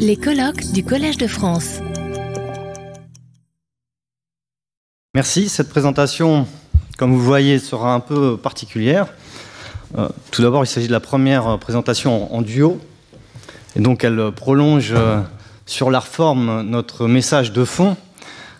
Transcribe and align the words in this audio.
Les 0.00 0.16
colloques 0.16 0.72
du 0.72 0.82
Collège 0.84 1.18
de 1.18 1.28
France. 1.28 1.78
Merci. 5.14 5.48
Cette 5.48 5.68
présentation, 5.68 6.48
comme 6.98 7.12
vous 7.12 7.22
voyez, 7.22 7.60
sera 7.60 7.94
un 7.94 8.00
peu 8.00 8.36
particulière. 8.36 9.06
Euh, 9.96 10.08
tout 10.32 10.42
d'abord, 10.42 10.64
il 10.64 10.66
s'agit 10.66 10.88
de 10.88 10.92
la 10.92 10.98
première 10.98 11.58
présentation 11.60 12.34
en 12.34 12.42
duo. 12.42 12.80
Et 13.76 13.80
donc, 13.80 14.02
elle 14.02 14.32
prolonge 14.32 14.92
euh, 14.92 15.20
sur 15.64 15.92
la 15.92 16.00
forme 16.00 16.62
notre 16.62 17.06
message 17.06 17.52
de 17.52 17.64
fond, 17.64 17.96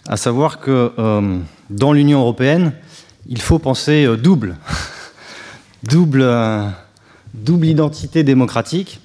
à 0.07 0.17
savoir 0.17 0.61
que 0.61 0.93
euh, 0.99 1.39
dans 1.69 1.93
l'Union 1.93 2.21
européenne, 2.21 2.73
il 3.27 3.43
faut 3.43 3.59
penser 3.59 4.07
double. 4.17 4.57
double, 5.83 6.33
double 7.35 7.67
identité 7.67 8.23
démocratique 8.23 9.01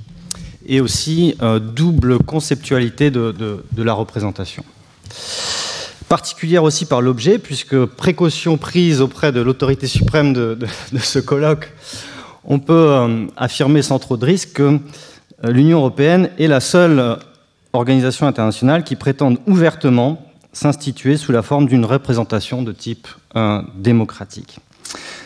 et 0.65 0.81
aussi 0.81 1.35
double 1.75 2.19
conceptualité 2.19 3.11
de, 3.11 3.35
la 3.77 3.93
représentation 3.93 4.63
particulière 6.11 6.65
aussi 6.65 6.83
par 6.85 7.01
l'objet, 7.01 7.39
puisque 7.39 7.85
précaution 7.85 8.57
prise 8.57 8.99
auprès 8.99 9.31
de 9.31 9.39
l'autorité 9.39 9.87
suprême 9.87 10.33
de, 10.33 10.57
ce 10.99 11.19
colloque, 11.19 11.71
on 12.43 12.59
peut 12.59 12.73
euh, 12.73 13.27
affirmer 13.37 13.81
sans 13.81 13.97
trop 13.97 14.17
de 14.17 14.25
risque 14.25 14.51
que 14.51 14.63
euh, 15.43 15.51
l'Union 15.51 15.77
européenne 15.77 16.29
est 16.37 16.47
la 16.47 16.59
seule 16.59 16.99
euh, 16.99 17.15
organisation 17.71 18.27
internationale 18.27 18.83
qui 18.83 18.97
prétende 18.97 19.37
ouvertement 19.47 20.29
s'instituer 20.51 21.15
sous 21.15 21.31
la 21.31 21.43
forme 21.43 21.67
d'une 21.67 21.85
représentation 21.85 22.61
de 22.61 22.73
type 22.73 23.07
démocratique. 23.77 24.59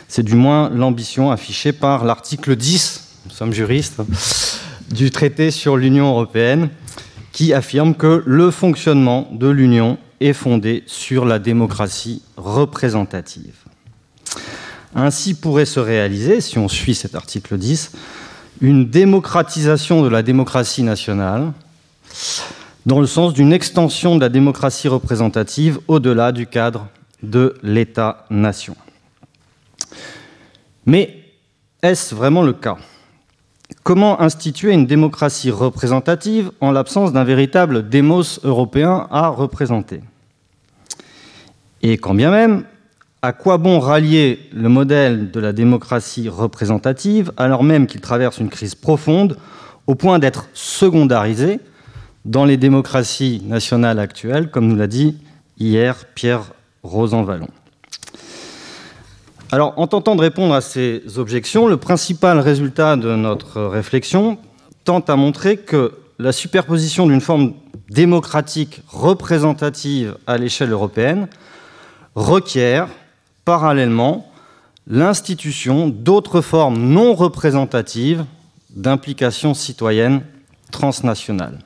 C'est 0.08 0.22
du 0.22 0.36
moins 0.36 0.70
l'ambition 0.70 1.32
affichée 1.32 1.74
par 1.74 2.06
l'article 2.06 2.56
10, 2.56 3.24
nous 3.26 3.32
sommes 3.32 3.54
juristes, 3.54 4.02
du 4.92 5.12
traité 5.12 5.52
sur 5.52 5.78
l'Union 5.78 6.10
européenne, 6.10 6.70
qui 7.32 7.54
affirme 7.54 7.96
que 7.96 8.24
le 8.26 8.52
fonctionnement 8.52 9.28
de 9.32 9.48
l'Union 9.48 9.98
est 10.22 10.34
fondée 10.34 10.84
sur 10.86 11.26
la 11.26 11.40
démocratie 11.40 12.22
représentative. 12.38 13.56
Ainsi 14.96 15.34
pourrait 15.34 15.66
se 15.66 15.80
réaliser, 15.82 16.40
si 16.40 16.58
on 16.58 16.70
suit 16.70 16.96
cet 16.96 17.16
article 17.16 17.58
10, 17.58 17.92
une 18.62 18.90
démocratisation 18.90 20.02
de 20.02 20.08
la 20.08 20.24
démocratie 20.24 20.84
nationale 20.84 21.52
dans 22.86 23.02
le 23.02 23.08
sens 23.08 23.34
d'une 23.34 23.52
extension 23.52 24.16
de 24.16 24.22
la 24.22 24.30
démocratie 24.30 24.88
représentative 24.88 25.80
au-delà 25.88 26.32
du 26.32 26.48
cadre 26.48 26.88
de 27.24 27.56
l'État-nation. 27.64 28.78
Mais 30.86 31.20
est-ce 31.82 32.16
vraiment 32.16 32.44
le 32.44 32.54
cas? 32.54 32.78
Comment 33.86 34.20
instituer 34.20 34.74
une 34.74 34.88
démocratie 34.88 35.52
représentative 35.52 36.50
en 36.60 36.72
l'absence 36.72 37.14
d'un 37.14 37.24
véritable 37.24 37.88
démos 37.88 38.40
européen 38.44 39.06
à 39.12 39.28
représenter? 39.28 40.02
Et 41.84 42.00
quand 42.00 42.16
bien 42.16 42.32
même, 42.32 42.64
à 43.22 43.32
quoi 43.32 43.60
bon 43.60 43.80
rallier 43.80 44.40
le 44.52 44.70
modèle 44.70 45.30
de 45.30 45.40
la 45.40 45.54
démocratie 45.54 46.30
représentative 46.30 47.32
alors 47.38 47.64
même 47.64 47.86
qu'il 47.86 48.02
traverse 48.02 48.40
une 48.40 48.50
crise 48.50 48.74
profonde 48.74 49.38
au 49.86 49.94
point 49.94 50.18
d'être 50.18 50.48
secondarisé 50.56 51.60
dans 52.26 52.46
les 52.46 52.58
démocraties 52.58 53.44
nationales 53.46 54.00
actuelles, 54.00 54.50
comme 54.50 54.66
nous 54.68 54.76
l'a 54.76 54.88
dit 54.88 55.16
hier 55.60 56.06
Pierre 56.16 56.54
Rosanvallon 56.82 57.50
alors, 59.52 59.74
en 59.78 59.88
tentant 59.88 60.16
de 60.16 60.22
répondre 60.22 60.54
à 60.54 60.62
ces 60.62 61.04
objections, 61.18 61.68
le 61.68 61.78
principal 61.78 62.40
résultat 62.40 62.98
de 62.98 63.16
notre 63.16 63.62
réflexion 63.62 64.38
tente 64.84 65.10
à 65.10 65.16
montrer 65.16 65.58
que 65.58 65.94
la 66.18 66.32
superposition 66.32 67.06
d'une 67.06 67.22
forme 67.22 67.54
démocratique 67.90 68.82
représentative 68.88 70.18
à 70.26 70.38
l'échelle 70.38 70.72
européenne 70.72 71.28
requiert 72.16 72.88
parallèlement 73.44 74.32
l'institution 74.88 75.90
d'autres 75.90 76.42
formes 76.42 76.80
non 76.80 77.14
représentatives 77.14 78.26
d'implication 78.72 79.54
citoyenne 79.54 80.22
transnationale. 80.72 81.60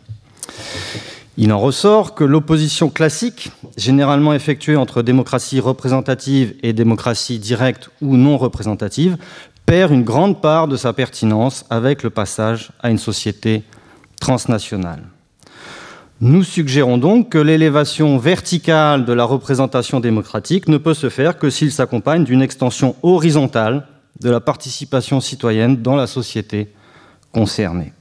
Il 1.42 1.54
en 1.54 1.58
ressort 1.58 2.16
que 2.16 2.26
l'opposition 2.26 2.90
classique, 2.90 3.52
généralement 3.78 4.34
effectuée 4.34 4.76
entre 4.76 5.02
démocratie 5.02 5.62
représentative 5.62 6.54
et 6.64 6.74
démocratie 6.74 7.40
directe 7.40 7.90
ou 8.02 8.18
non 8.18 8.38
représentative, 8.38 9.16
perd 9.66 9.94
une 9.94 10.04
grande 10.04 10.42
part 10.42 10.68
de 10.68 10.76
sa 10.76 10.92
pertinence 10.92 11.66
avec 11.70 12.04
le 12.04 12.10
passage 12.10 12.72
à 12.82 12.90
une 12.90 12.98
société 12.98 13.64
transnationale. 14.20 15.04
Nous 16.20 16.44
suggérons 16.44 16.98
donc 16.98 17.30
que 17.30 17.38
l'élévation 17.38 18.18
verticale 18.18 19.06
de 19.06 19.14
la 19.14 19.24
représentation 19.24 20.02
démocratique 20.02 20.68
ne 20.68 20.76
peut 20.76 20.94
se 20.94 21.08
faire 21.08 21.40
que 21.40 21.50
s'il 21.50 21.72
s'accompagne 21.72 22.26
d'une 22.26 22.42
extension 22.42 22.98
horizontale 23.02 23.88
de 24.20 24.30
la 24.30 24.42
participation 24.42 25.22
citoyenne 25.22 25.82
dans 25.82 25.96
la 25.96 26.08
société 26.08 26.74
concernée. 27.32 27.94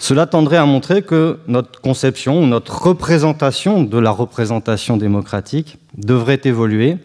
Cela 0.00 0.26
tendrait 0.26 0.56
à 0.56 0.64
montrer 0.64 1.02
que 1.02 1.40
notre 1.46 1.78
conception, 1.82 2.46
notre 2.46 2.82
représentation 2.82 3.82
de 3.82 3.98
la 3.98 4.10
représentation 4.10 4.96
démocratique 4.96 5.76
devrait 5.94 6.40
évoluer 6.44 6.96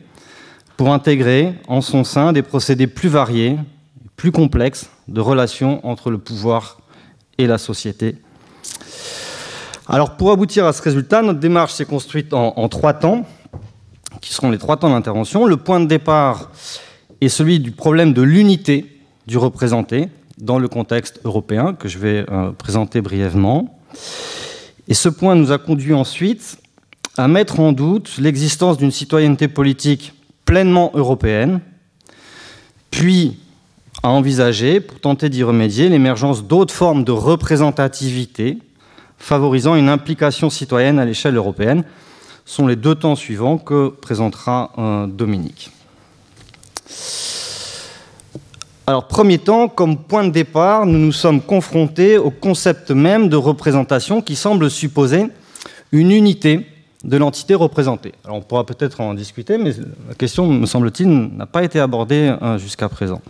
pour 0.78 0.94
intégrer 0.94 1.54
en 1.68 1.82
son 1.82 2.06
sein 2.06 2.32
des 2.32 2.42
procédés 2.42 2.88
plus 2.88 3.10
variés, 3.10 3.58
plus 4.16 4.32
complexes 4.32 4.90
de 5.10 5.20
relations 5.20 5.86
entre 5.86 6.10
le 6.10 6.18
pouvoir 6.18 6.78
et 7.38 7.48
la 7.48 7.58
société. 7.58 8.16
Alors 9.90 10.16
pour 10.16 10.32
aboutir 10.32 10.66
à 10.66 10.72
ce 10.72 10.82
résultat, 10.82 11.22
notre 11.22 11.42
démarche 11.42 11.74
s'est 11.74 11.86
construite 11.86 12.34
en, 12.34 12.70
trois 12.70 12.94
temps, 12.94 13.26
qui 14.22 14.34
seront 14.34 14.52
les 14.52 14.58
trois 14.58 14.78
temps 14.78 14.90
d'intervention. 14.90 15.46
Le 15.46 15.58
point 15.58 15.82
de 15.82 15.86
départ 15.86 16.50
est 17.20 17.28
celui 17.28 17.60
du 17.60 17.72
problème 17.72 18.14
de 18.14 18.22
l'unité 18.22 19.02
du 19.28 19.38
représenté, 19.38 20.08
dans 20.38 20.60
le 20.60 20.68
contexte 20.68 21.22
européen 21.24 21.74
que 21.74 21.88
je 21.88 21.98
vais 21.98 22.26
euh, 22.30 22.52
présenter 22.52 23.02
brièvement. 23.02 23.80
Et 24.88 24.94
ce 24.94 25.10
point 25.10 25.36
nous 25.36 25.52
a 25.52 25.58
conduit 25.58 25.94
ensuite 25.94 26.58
à 27.18 27.28
mettre 27.28 27.60
en 27.60 27.72
doute 27.72 28.18
l'existence 28.18 28.78
d'une 28.78 28.92
citoyenneté 28.92 29.48
politique 29.48 30.14
pleinement 30.44 30.92
européenne, 30.94 31.62
puis 32.92 33.38
à 34.04 34.10
envisager, 34.10 34.82
pour 34.82 35.00
tenter 35.00 35.30
d'y 35.30 35.44
remédier, 35.44 35.90
l'émergence 35.90 36.44
d'autres 36.44 36.74
formes 36.74 37.04
de 37.04 37.12
représentativité 37.12 38.60
favorisant 39.18 39.76
une 39.76 39.90
implication 39.90 40.50
citoyenne 40.50 41.00
à 41.00 41.06
l'échelle 41.06 41.36
européenne. 41.36 41.84
Ce 42.46 42.56
sont 42.56 42.68
les 42.68 42.76
deux 42.76 42.96
temps 42.96 43.16
suivants 43.16 43.58
que 43.58 43.88
présentera 43.90 44.72
euh, 44.78 45.08
Dominique. 45.08 45.72
Alors, 48.88 49.08
premier 49.08 49.40
temps, 49.40 49.68
comme 49.68 49.98
point 49.98 50.24
de 50.24 50.30
départ, 50.30 50.86
nous 50.86 51.00
nous 51.00 51.12
sommes 51.12 51.42
confrontés 51.42 52.20
au 52.20 52.30
concept 52.30 52.92
même 52.92 53.30
de 53.30 53.36
représentation 53.36 54.22
qui 54.22 54.36
semble 54.36 54.70
supposer 54.70 55.26
une 55.92 56.12
unité 56.12 56.68
de 57.04 57.18
l'entité 57.18 57.56
représentée. 57.56 58.12
Alors, 58.24 58.38
on 58.38 58.42
pourra 58.42 58.64
peut-être 58.64 59.02
en 59.02 59.16
discuter, 59.16 59.58
mais 59.58 59.72
la 60.08 60.14
question, 60.14 60.46
me 60.46 60.68
semble-t-il, 60.68 61.10
n'a 61.10 61.48
pas 61.48 61.64
été 61.64 61.80
abordée 61.80 62.32
hein, 62.40 62.60
jusqu'à 62.60 62.88
présent. 62.88 63.24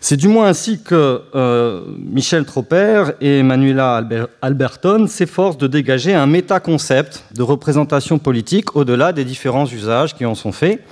C'est 0.00 0.16
du 0.16 0.28
moins 0.28 0.46
ainsi 0.46 0.82
que 0.82 1.20
euh, 1.34 1.82
Michel 1.98 2.46
Tropper 2.46 3.04
et 3.20 3.42
Manuela 3.42 4.02
Alberton 4.40 5.06
s'efforcent 5.08 5.58
de 5.58 5.66
dégager 5.66 6.14
un 6.14 6.26
métaconcept 6.26 7.24
de 7.34 7.42
représentation 7.42 8.18
politique 8.18 8.76
au-delà 8.76 9.12
des 9.12 9.24
différents 9.24 9.66
usages 9.66 10.14
qui 10.14 10.24
en 10.24 10.34
sont 10.34 10.52
faits 10.52 10.82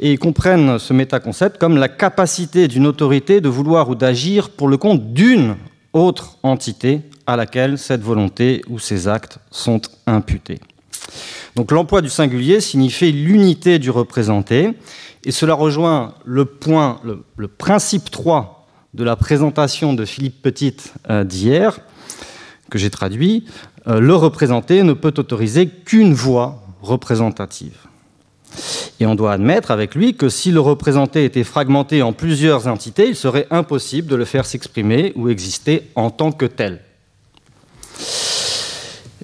et 0.00 0.12
ils 0.12 0.18
comprennent 0.18 0.78
ce 0.78 0.92
métaconcept 0.92 1.58
comme 1.58 1.76
la 1.76 1.88
capacité 1.88 2.68
d'une 2.68 2.86
autorité 2.86 3.40
de 3.40 3.48
vouloir 3.48 3.88
ou 3.88 3.94
d'agir 3.94 4.50
pour 4.50 4.68
le 4.68 4.76
compte 4.76 5.12
d'une 5.12 5.56
autre 5.92 6.38
entité 6.42 7.02
à 7.26 7.36
laquelle 7.36 7.78
cette 7.78 8.02
volonté 8.02 8.62
ou 8.68 8.78
ces 8.78 9.08
actes 9.08 9.38
sont 9.50 9.80
imputés. 10.06 10.60
Donc 11.56 11.70
l'emploi 11.70 12.02
du 12.02 12.08
singulier 12.08 12.60
signifie 12.60 13.12
l'unité 13.12 13.78
du 13.78 13.90
représenté, 13.90 14.74
et 15.24 15.30
cela 15.30 15.54
rejoint 15.54 16.14
le 16.24 16.44
point, 16.44 17.00
le, 17.04 17.48
principe 17.48 18.10
3 18.10 18.66
de 18.92 19.04
la 19.04 19.16
présentation 19.16 19.94
de 19.94 20.04
Philippe 20.04 20.42
Petit 20.42 20.76
euh, 21.08 21.24
d'hier, 21.24 21.78
que 22.70 22.78
j'ai 22.78 22.90
traduit. 22.90 23.46
Euh, 23.86 24.00
le 24.00 24.14
représenté 24.14 24.82
ne 24.82 24.92
peut 24.92 25.14
autoriser 25.16 25.68
qu'une 25.68 26.12
voix 26.12 26.62
représentative. 26.82 27.76
Et 29.00 29.06
on 29.06 29.14
doit 29.14 29.32
admettre 29.32 29.70
avec 29.70 29.94
lui 29.94 30.14
que 30.14 30.28
si 30.28 30.50
le 30.50 30.60
représenté 30.60 31.24
était 31.24 31.44
fragmenté 31.44 32.02
en 32.02 32.12
plusieurs 32.12 32.66
entités, 32.66 33.08
il 33.08 33.16
serait 33.16 33.46
impossible 33.50 34.08
de 34.08 34.16
le 34.16 34.24
faire 34.24 34.46
s'exprimer 34.46 35.12
ou 35.16 35.28
exister 35.28 35.90
en 35.94 36.10
tant 36.10 36.32
que 36.32 36.46
tel. 36.46 36.80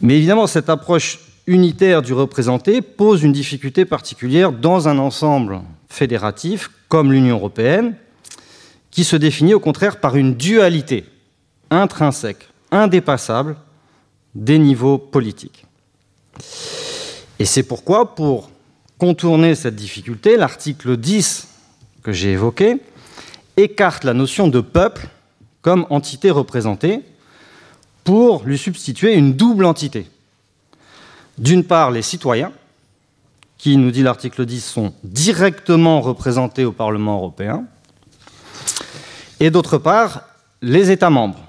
Mais 0.03 0.17
évidemment, 0.17 0.47
cette 0.47 0.69
approche 0.69 1.21
unitaire 1.47 2.03
du 2.03 2.13
représenté 2.13 2.81
pose 2.83 3.23
une 3.23 3.33
difficulté 3.33 3.85
particulière 3.85 4.53
dans 4.53 4.89
un 4.89 4.99
ensemble 4.99 5.61
fédératif 5.89 6.71
comme 6.89 7.13
l'Union 7.13 7.37
européenne, 7.37 7.95
qui 8.91 9.05
se 9.05 9.17
définit 9.17 9.55
au 9.55 9.61
contraire 9.61 10.01
par 10.01 10.17
une 10.17 10.35
dualité 10.35 11.05
intrinsèque 11.71 12.49
indépassable 12.73 13.57
des 14.35 14.59
niveaux 14.59 14.99
politiques. 14.99 15.65
Et 17.39 17.45
c'est 17.45 17.63
pourquoi, 17.63 18.15
pour 18.15 18.50
contourner 19.01 19.55
cette 19.55 19.77
difficulté, 19.77 20.37
l'article 20.37 20.99
10 20.99 21.49
que 22.03 22.13
j'ai 22.13 22.33
évoqué 22.33 22.77
écarte 23.57 24.05
la 24.05 24.13
notion 24.13 24.47
de 24.47 24.61
peuple 24.61 25.09
comme 25.63 25.87
entité 25.89 26.31
représentée 26.31 27.01
pour 28.05 28.45
lui 28.45 28.59
substituer 28.59 29.15
une 29.15 29.33
double 29.33 29.65
entité. 29.65 30.07
D'une 31.39 31.65
part, 31.65 31.91
les 31.91 32.03
citoyens, 32.03 32.53
qui, 33.57 33.79
nous 33.79 33.91
dit 33.91 34.03
l'article 34.03 34.45
10, 34.45 34.65
sont 34.65 34.93
directement 35.03 36.03
représentés 36.03 36.67
au 36.67 36.73
Parlement 36.73 37.17
européen, 37.17 37.65
et 39.39 39.51
d'autre 39.51 39.79
part, 39.79 40.25
les 40.61 40.91
États 40.91 41.11
membres, 41.11 41.41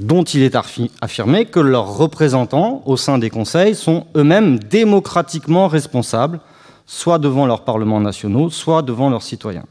dont 0.00 0.24
il 0.24 0.42
est 0.42 0.56
affirmé 1.00 1.44
que 1.44 1.60
leurs 1.60 1.96
représentants 1.96 2.82
au 2.86 2.96
sein 2.96 3.18
des 3.18 3.30
conseils 3.30 3.74
sont 3.74 4.06
eux-mêmes 4.16 4.58
démocratiquement 4.58 5.68
responsables, 5.68 6.40
soit 6.86 7.18
devant 7.18 7.46
leurs 7.46 7.64
parlements 7.64 8.00
nationaux, 8.00 8.50
soit 8.50 8.82
devant 8.82 9.10
leurs 9.10 9.22
citoyens. 9.22 9.66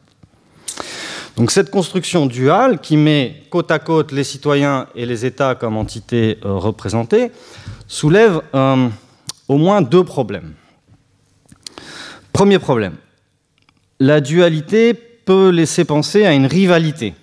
Donc 1.35 1.51
cette 1.51 1.71
construction 1.71 2.25
duale 2.25 2.79
qui 2.79 2.97
met 2.97 3.43
côte 3.49 3.71
à 3.71 3.79
côte 3.79 4.11
les 4.11 4.23
citoyens 4.23 4.87
et 4.95 5.05
les 5.05 5.25
États 5.25 5.55
comme 5.55 5.77
entités 5.77 6.37
euh, 6.45 6.53
représentées 6.55 7.31
soulève 7.87 8.41
euh, 8.53 8.87
au 9.47 9.57
moins 9.57 9.81
deux 9.81 10.03
problèmes. 10.03 10.53
Premier 12.33 12.59
problème, 12.59 12.95
la 13.99 14.21
dualité 14.21 14.93
peut 14.93 15.49
laisser 15.49 15.85
penser 15.85 16.25
à 16.25 16.33
une 16.33 16.45
rivalité 16.45 17.15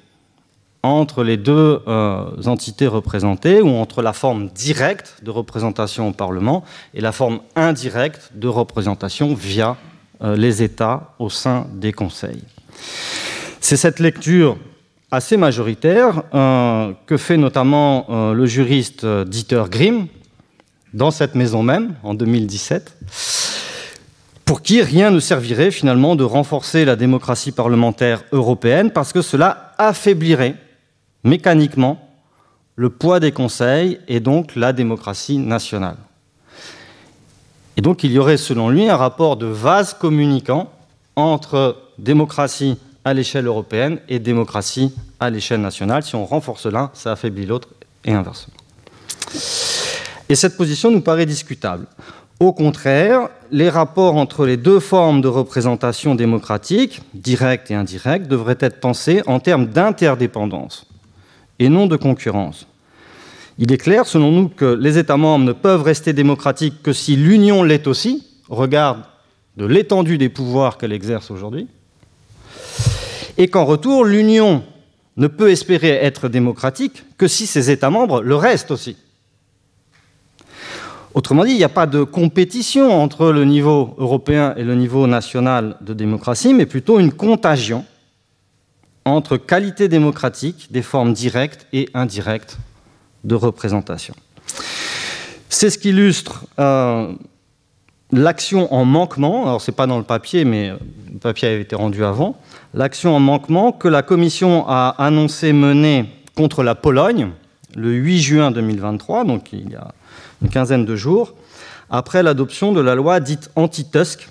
entre 0.87 1.23
les 1.23 1.37
deux 1.37 1.81
euh, 1.87 2.25
entités 2.47 2.87
représentées 2.87 3.61
ou 3.61 3.69
entre 3.69 4.03
la 4.03 4.13
forme 4.13 4.49
directe 4.49 5.17
de 5.23 5.31
représentation 5.31 6.09
au 6.09 6.13
Parlement 6.13 6.65
et 6.95 7.01
la 7.01 7.13
forme 7.13 7.41
indirecte 7.55 8.31
de 8.35 8.49
représentation 8.49 9.35
via 9.35 9.77
euh, 10.23 10.37
les 10.37 10.63
États 10.63 11.15
au 11.19 11.31
sein 11.31 11.67
des 11.73 11.93
conseils. 11.93 12.43
C'est 13.61 13.77
cette 13.77 14.01
lecture 14.01 14.57
assez 15.11 15.37
majoritaire 15.37 16.23
euh, 16.35 16.93
que 17.07 17.17
fait 17.17 17.37
notamment 17.37 18.07
le 18.33 18.47
juriste 18.47 19.07
Dieter 19.07 19.65
Grimm 19.71 20.07
dans 20.95 21.11
cette 21.11 21.35
maison 21.35 21.63
même 21.63 21.95
en 22.03 22.15
2017 22.15 22.97
pour 24.47 24.63
qui 24.63 24.81
rien 24.81 25.11
ne 25.11 25.19
servirait 25.19 25.73
finalement 25.73 26.15
de 26.15 26.23
renforcer 26.23 26.85
la 26.85 26.97
démocratie 26.97 27.51
parlementaire 27.51 28.23
européenne 28.31 28.93
parce 28.93 29.13
que 29.13 29.21
cela 29.21 29.75
affaiblirait 29.77 30.55
mécaniquement 31.27 31.99
le 32.77 32.89
poids 32.89 33.21
des 33.21 33.33
conseils 33.33 33.99
et 34.07 34.21
donc 34.21 34.55
la 34.55 34.73
démocratie 34.73 35.39
nationale. 35.39 35.97
Et 37.77 37.83
donc 37.83 38.05
il 38.05 38.13
y 38.13 38.19
aurait 38.19 38.37
selon 38.37 38.71
lui 38.71 38.89
un 38.89 38.97
rapport 38.97 39.37
de 39.37 39.47
vase 39.47 39.93
communicant 39.93 40.71
entre 41.17 41.77
démocratie 41.99 42.79
à 43.05 43.13
l'échelle 43.13 43.47
européenne 43.47 43.99
et 44.09 44.19
démocratie 44.19 44.95
à 45.21 45.31
l'échelle 45.31 45.61
nationale. 45.61 46.03
Si 46.03 46.15
on 46.15 46.25
renforce 46.25 46.67
l'un, 46.67 46.91
ça 46.95 47.13
affaiblit 47.13 47.47
l'autre 47.47 47.69
et 48.05 48.13
inversement. 48.13 48.55
Et 50.29 50.35
cette 50.35 50.57
position 50.57 50.91
nous 50.91 51.01
paraît 51.01 51.27
discutable. 51.27 51.87
Au 52.39 52.53
contraire, 52.53 53.29
les 53.51 53.71
rapports 53.71 54.17
entre 54.17 54.45
les 54.45 54.57
deux 54.57 54.81
formes 54.81 55.23
de 55.23 55.29
représentation 55.29 56.15
démocratique, 56.15 57.01
directe 57.15 57.71
et 57.71 57.75
indirecte, 57.75 58.29
devraient 58.29 58.59
être 58.61 58.81
pensés 58.81 59.23
en 59.27 59.41
termes 59.41 59.67
d'interdépendance 59.67 60.87
et 61.59 61.69
non 61.69 61.87
de 61.87 61.97
concurrence. 61.97 62.67
Il 63.59 63.73
est 63.73 63.79
clair, 63.79 64.07
selon 64.07 64.31
nous, 64.31 64.49
que 64.49 64.67
les 64.67 64.99
États 64.99 65.17
membres 65.17 65.45
ne 65.45 65.53
peuvent 65.53 65.83
rester 65.83 66.13
démocratiques 66.13 66.83
que 66.83 66.93
si 66.93 67.17
l'Union 67.17 67.63
l'est 67.63 67.87
aussi, 67.87 68.27
regarde 68.49 69.03
de 69.57 69.65
l'étendue 69.65 70.19
des 70.19 70.29
pouvoirs 70.29 70.77
qu'elle 70.77 70.93
exerce 70.93 71.31
aujourd'hui, 71.31 71.67
et 73.39 73.49
qu'en 73.49 73.65
retour, 73.65 74.05
l'Union 74.05 74.63
ne 75.17 75.27
peut 75.27 75.51
espérer 75.51 75.89
être 75.89 76.29
démocratique 76.29 77.05
que 77.17 77.29
si 77.29 77.47
ses 77.47 77.71
États 77.71 77.91
membres 77.91 78.23
le 78.23 78.37
restent 78.37 78.71
aussi. 78.71 78.97
Autrement 81.15 81.47
dit, 81.47 81.53
il 81.53 81.57
n'y 81.57 81.65
a 81.65 81.71
pas 81.71 81.87
de 81.87 82.03
compétition 82.03 82.93
entre 82.93 83.31
le 83.31 83.47
niveau 83.47 83.95
européen 83.97 84.53
et 84.59 84.65
le 84.65 84.75
niveau 84.75 85.07
national 85.07 85.79
de 85.81 85.95
démocratie, 85.95 86.53
mais 86.53 86.67
plutôt 86.67 87.01
une 87.01 87.13
contagion 87.13 87.87
entre 89.07 89.37
qualité 89.37 89.89
démocratique 89.89 90.69
des 90.71 90.83
formes 90.83 91.15
directes 91.15 91.67
et 91.73 91.89
indirectes 91.95 92.59
de 93.25 93.37
représentation. 93.37 94.15
C'est 95.49 95.71
ce 95.71 95.79
qui 95.79 95.91
illustre 95.91 96.45
euh, 96.59 97.13
l'action 98.13 98.73
en 98.75 98.85
manquement, 98.85 99.45
alors 99.45 99.63
ce 99.63 99.71
n'est 99.71 99.77
pas 99.77 99.87
dans 99.87 99.99
le 99.99 100.05
papier, 100.05 100.45
mais 100.45 100.71
le 100.71 101.19
papier 101.21 101.49
avait 101.49 101.63
été 101.63 101.77
rendu 101.77 102.05
avant, 102.05 102.37
l'action 102.75 103.15
en 103.15 103.21
manquement 103.21 103.73
que 103.73 103.89
la 103.89 104.03
Commission 104.03 104.65
a 104.69 104.89
annoncé 104.99 105.53
mener 105.53 106.07
contre 106.37 106.65
la 106.65 106.75
Pologne 106.75 107.31
le 107.77 107.93
8 107.93 108.21
juin 108.21 108.51
2023, 108.51 109.25
donc 109.25 109.53
il 109.53 109.71
y 109.71 109.77
a 109.77 109.93
une 110.43 110.49
quinzaine 110.49 110.85
de 110.85 110.97
jours, 110.97 111.35
après 111.91 112.25
l'adoption 112.25 112.73
de 112.73 112.81
la 112.81 112.97
loi 112.97 113.21
dite 113.21 113.51
anti-Tusk, 113.55 114.29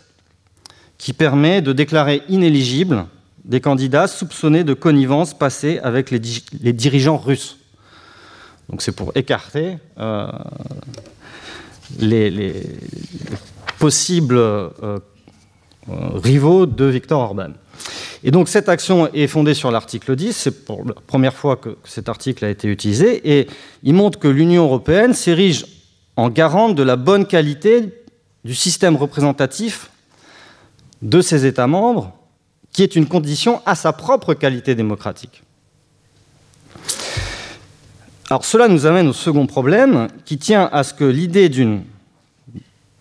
qui 0.98 1.14
permet 1.14 1.62
de 1.62 1.72
déclarer 1.72 2.24
inéligibles 2.28 3.06
des 3.46 3.62
candidats 3.62 4.08
soupçonnés 4.08 4.64
de 4.64 4.74
connivence 4.74 5.34
passée 5.34 5.80
avec 5.84 6.12
les, 6.12 6.74
dirigeants 6.74 7.18
russes. 7.18 7.58
Donc 8.70 8.82
c'est 8.82 8.92
pour 8.92 9.12
écarter 9.16 9.78
euh, 10.00 10.28
les, 12.00 12.54
possibles 13.78 14.38
euh, 14.38 14.70
euh, 14.82 14.98
rivaux 16.16 16.66
de 16.66 16.86
Viktor 16.86 17.22
Orban. 17.22 17.52
Et 18.24 18.32
donc 18.32 18.50
cette 18.50 18.68
action 18.68 19.14
est 19.14 19.28
fondée 19.28 19.54
sur 19.54 19.70
l'article 19.70 20.16
10, 20.16 20.34
c'est 20.34 20.66
pour 20.66 20.84
la 20.84 20.96
première 21.06 21.36
fois 21.36 21.56
que 21.56 21.78
cet 21.84 22.10
article 22.10 22.44
a 22.46 22.50
été 22.50 22.68
utilisé, 22.68 23.38
et 23.38 23.48
il 23.84 23.94
montre 23.94 24.18
que 24.18 24.28
l'Union 24.28 24.64
européenne 24.64 25.14
s'érige 25.14 25.68
en 26.16 26.30
garante 26.30 26.74
de 26.74 26.82
la 26.82 26.96
bonne 26.96 27.28
qualité 27.28 28.04
du 28.44 28.56
système 28.56 28.96
représentatif 28.96 29.92
de 31.04 31.22
ses 31.22 31.46
États 31.46 31.68
membres, 31.68 32.14
qui 32.76 32.84
est 32.84 32.98
une 32.98 33.06
condition 33.06 33.62
à 33.66 33.74
sa 33.74 33.94
propre 33.94 34.34
qualité 34.34 34.76
démocratique. 34.76 35.44
Alors 38.30 38.44
cela 38.44 38.68
nous 38.68 38.86
amène 38.86 39.08
au 39.08 39.14
second 39.14 39.48
problème, 39.48 40.10
qui 40.26 40.38
tient 40.38 40.70
à 40.74 40.84
ce 40.84 40.94
que 40.94 41.06
l'idée 41.06 41.48
d'une 41.48 41.84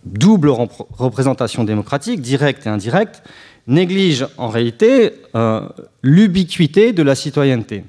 double 0.05 0.49
représentation 0.49 1.65
démocratique, 1.65 2.21
directe 2.21 2.65
et 2.65 2.69
indirecte, 2.69 3.21
néglige 3.67 4.25
en 4.37 4.47
réalité 4.47 5.11
euh, 5.35 5.67
l'ubiquité 6.01 6.93
de 6.93 7.03
la 7.03 7.13
citoyenneté 7.13 7.83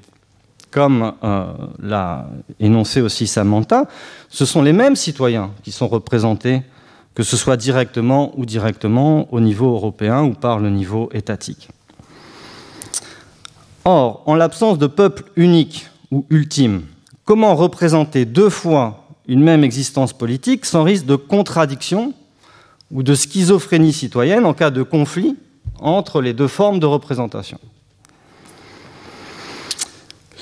comme 0.69 1.13
euh, 1.23 1.45
l'a 1.81 2.27
énoncé 2.59 2.99
aussi 2.99 3.27
Samantha, 3.27 3.85
ce 4.27 4.45
sont 4.45 4.61
les 4.61 4.73
mêmes 4.73 4.97
citoyens 4.97 5.51
qui 5.63 5.71
sont 5.71 5.87
représentés, 5.87 6.63
que 7.17 7.23
ce 7.23 7.35
soit 7.35 7.57
directement 7.57 8.31
ou 8.37 8.45
directement 8.45 9.27
au 9.33 9.39
niveau 9.39 9.73
européen 9.73 10.23
ou 10.23 10.35
par 10.35 10.59
le 10.59 10.69
niveau 10.69 11.09
étatique. 11.15 11.67
Or, 13.85 14.21
en 14.27 14.35
l'absence 14.35 14.77
de 14.77 14.85
peuple 14.85 15.23
unique 15.35 15.87
ou 16.11 16.27
ultime, 16.29 16.83
comment 17.25 17.55
représenter 17.55 18.25
deux 18.25 18.51
fois 18.51 19.07
une 19.27 19.41
même 19.41 19.63
existence 19.63 20.13
politique 20.13 20.63
sans 20.63 20.83
risque 20.83 21.07
de 21.07 21.15
contradiction 21.15 22.13
ou 22.91 23.01
de 23.01 23.15
schizophrénie 23.15 23.93
citoyenne 23.93 24.45
en 24.45 24.53
cas 24.53 24.69
de 24.69 24.83
conflit 24.83 25.35
entre 25.79 26.21
les 26.21 26.33
deux 26.33 26.47
formes 26.47 26.79
de 26.79 26.85
représentation? 26.85 27.57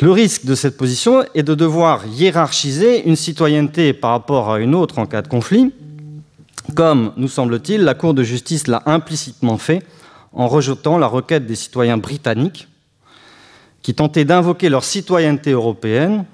Le 0.01 0.11
risque 0.11 0.43
de 0.43 0.55
cette 0.55 0.75
position 0.75 1.23
est 1.35 1.43
de 1.43 1.55
devoir 1.55 2.05
hiérarchiser 2.05 3.07
une 3.07 3.15
citoyenneté 3.15 3.93
par 3.93 4.11
rapport 4.11 4.51
à 4.51 4.59
une 4.59 4.75
autre 4.75 4.99
en 4.99 5.05
cas 5.05 5.21
de 5.21 5.29
conflit, 5.29 5.71
comme, 6.73 7.13
nous 7.17 7.27
semble-t-il, 7.27 7.81
la 7.83 7.93
Cour 7.93 8.13
de 8.13 8.23
justice 8.23 8.67
l'a 8.67 8.81
implicitement 8.85 9.57
fait 9.57 9.83
en 10.33 10.47
rejetant 10.47 10.97
la 10.97 11.07
requête 11.07 11.45
des 11.45 11.55
citoyens 11.55 11.97
britanniques 11.97 12.67
qui 13.81 13.93
tentaient 13.93 14.25
d'invoquer 14.25 14.69
leur 14.69 14.83
citoyenneté 14.83 15.51
européenne 15.51 16.25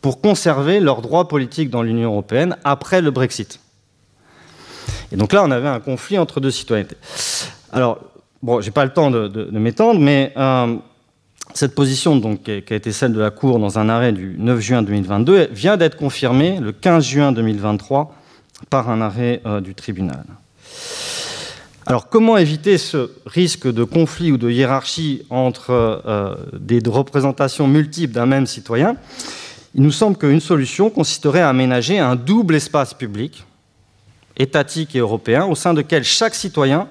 pour 0.00 0.20
conserver 0.20 0.80
leurs 0.80 1.00
droits 1.00 1.28
politiques 1.28 1.70
dans 1.70 1.82
l'Union 1.82 2.10
européenne 2.10 2.56
après 2.64 3.00
le 3.00 3.10
Brexit. 3.12 3.60
Et 5.12 5.16
donc 5.16 5.32
là, 5.32 5.44
on 5.44 5.50
avait 5.50 5.68
un 5.68 5.80
conflit 5.80 6.18
entre 6.18 6.40
deux 6.40 6.50
citoyennetés. 6.50 6.96
Alors, 7.70 8.00
bon, 8.42 8.60
j'ai 8.60 8.72
pas 8.72 8.84
le 8.84 8.92
temps 8.92 9.10
de, 9.10 9.48
m'étendre, 9.52 10.00
mais 10.00 10.32
euh, 10.36 10.76
cette 11.54 11.74
position, 11.74 12.16
donc, 12.16 12.42
qui 12.42 12.50
a 12.50 12.76
été 12.76 12.90
celle 12.90 13.12
de 13.12 13.20
la 13.20 13.30
Cour 13.30 13.60
dans 13.60 13.78
un 13.78 13.88
arrêt 13.88 14.12
du 14.12 14.34
9 14.38 14.60
juin 14.60 14.82
2022, 14.82 15.50
vient 15.52 15.76
d'être 15.76 15.96
confirmée 15.96 16.58
le 16.60 16.72
15 16.72 17.04
juin 17.04 17.32
2023 17.32 18.12
par 18.70 18.90
un 18.90 19.00
arrêt 19.00 19.40
euh, 19.46 19.60
du 19.60 19.74
tribunal. 19.74 20.24
Alors, 21.86 22.08
comment 22.08 22.36
éviter 22.36 22.78
ce 22.78 23.10
risque 23.26 23.70
de 23.70 23.82
conflit 23.84 24.30
ou 24.30 24.36
de 24.36 24.48
hiérarchie 24.48 25.26
entre 25.30 25.70
euh, 25.70 26.34
des 26.52 26.80
représentations 26.86 27.66
multiples 27.66 28.14
d'un 28.14 28.26
même 28.26 28.46
citoyen? 28.46 28.96
Il 29.74 29.82
nous 29.82 29.90
semble 29.90 30.16
qu'une 30.16 30.40
solution 30.40 30.90
consisterait 30.90 31.40
à 31.40 31.48
aménager 31.48 31.98
un 31.98 32.14
double 32.14 32.54
espace 32.54 32.94
public, 32.94 33.44
étatique 34.36 34.94
et 34.94 35.00
européen, 35.00 35.46
au 35.46 35.54
sein 35.54 35.74
duquel 35.74 36.04
chaque 36.04 36.34
citoyen 36.34 36.88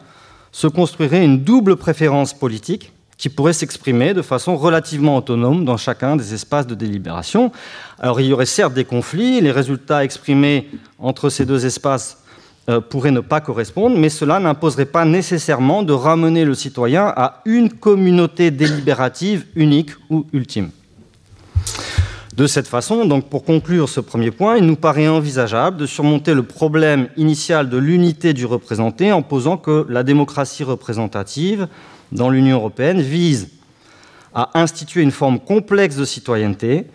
se 0.51 0.67
construirait 0.67 1.23
une 1.23 1.43
double 1.43 1.77
préférence 1.77 2.33
politique 2.33 2.91
qui 3.21 3.29
pourrait 3.29 3.53
s'exprimer 3.53 4.15
de 4.15 4.23
façon 4.23 4.57
relativement 4.57 5.15
autonome 5.15 5.63
dans 5.63 5.77
chacun 5.77 6.15
des 6.15 6.33
espaces 6.33 6.65
de 6.65 6.73
délibération. 6.73 7.51
Alors 7.99 8.19
il 8.19 8.25
y 8.25 8.33
aurait 8.33 8.47
certes 8.47 8.73
des 8.73 8.83
conflits, 8.83 9.39
les 9.41 9.51
résultats 9.51 10.03
exprimés 10.03 10.67
entre 10.97 11.29
ces 11.29 11.45
deux 11.45 11.67
espaces 11.67 12.17
euh, 12.67 12.81
pourraient 12.81 13.11
ne 13.11 13.19
pas 13.19 13.39
correspondre, 13.39 13.95
mais 13.95 14.09
cela 14.09 14.39
n'imposerait 14.39 14.87
pas 14.87 15.05
nécessairement 15.05 15.83
de 15.83 15.93
ramener 15.93 16.45
le 16.45 16.55
citoyen 16.55 17.13
à 17.15 17.43
une 17.45 17.71
communauté 17.71 18.49
délibérative 18.49 19.45
unique 19.55 19.91
ou 20.09 20.25
ultime. 20.33 20.71
De 22.35 22.47
cette 22.47 22.67
façon, 22.67 23.05
donc 23.05 23.29
pour 23.29 23.43
conclure 23.43 23.87
ce 23.87 23.99
premier 23.99 24.31
point, 24.31 24.57
il 24.57 24.65
nous 24.65 24.77
paraît 24.77 25.07
envisageable 25.07 25.77
de 25.77 25.85
surmonter 25.85 26.33
le 26.33 26.41
problème 26.41 27.07
initial 27.17 27.69
de 27.69 27.77
l'unité 27.77 28.33
du 28.33 28.47
représenté 28.47 29.11
en 29.11 29.21
posant 29.21 29.57
que 29.57 29.85
la 29.89 30.01
démocratie 30.01 30.63
représentative 30.63 31.67
dans 32.11 32.29
l'Union 32.29 32.57
européenne 32.57 33.01
vise 33.01 33.49
à 34.33 34.59
instituer 34.59 35.01
une 35.01 35.11
forme 35.11 35.39
complexe 35.39 35.95
de 35.95 36.05
citoyenneté 36.05 36.87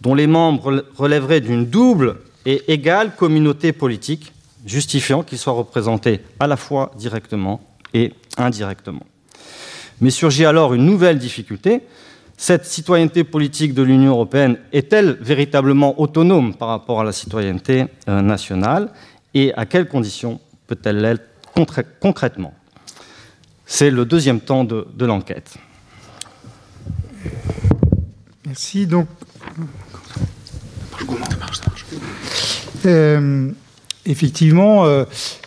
dont 0.00 0.14
les 0.14 0.26
membres 0.26 0.84
relèveraient 0.96 1.40
d'une 1.40 1.66
double 1.66 2.16
et 2.46 2.72
égale 2.72 3.14
communauté 3.16 3.72
politique, 3.72 4.32
justifiant 4.66 5.22
qu'ils 5.22 5.38
soient 5.38 5.54
représentés 5.54 6.20
à 6.40 6.46
la 6.46 6.56
fois 6.56 6.92
directement 6.98 7.60
et 7.94 8.12
indirectement. 8.36 9.06
Mais 10.00 10.10
surgit 10.10 10.44
alors 10.44 10.74
une 10.74 10.84
nouvelle 10.84 11.18
difficulté. 11.18 11.82
Cette 12.36 12.66
citoyenneté 12.66 13.24
politique 13.24 13.74
de 13.74 13.82
l'Union 13.82 14.10
européenne 14.10 14.58
est-elle 14.72 15.16
véritablement 15.20 15.98
autonome 16.00 16.54
par 16.54 16.68
rapport 16.68 17.00
à 17.00 17.04
la 17.04 17.12
citoyenneté 17.12 17.86
euh, 18.08 18.20
nationale? 18.20 18.90
Et 19.32 19.54
à 19.54 19.66
quelles 19.66 19.88
conditions 19.88 20.40
peut-elle 20.66 21.00
l'être 21.00 21.24
concrètement? 22.00 22.54
C'est 23.66 23.90
le 23.90 24.04
deuxième 24.04 24.40
temps 24.40 24.64
de, 24.64 24.86
l'enquête. 25.04 25.56
Merci. 28.46 28.86
Donc, 28.86 29.06
euh, 32.86 33.50
effectivement, 34.04 34.84
euh, 34.84 35.04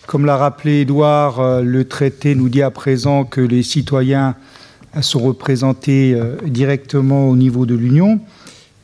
comme 0.08 0.26
l'a 0.26 0.38
rappelé 0.38 0.82
Edouard, 0.82 1.40
euh, 1.40 1.62
le 1.62 1.86
traité 1.86 2.34
nous 2.34 2.50
dit 2.50 2.64
à 2.64 2.72
présent 2.72 3.24
que 3.24 3.42
les 3.42 3.64
citoyens 3.64 4.36
sont 5.02 5.20
représentés 5.20 6.20
directement 6.46 7.30
au 7.30 7.36
niveau 7.36 7.68
de 7.68 7.76
l'Union. 7.76 8.20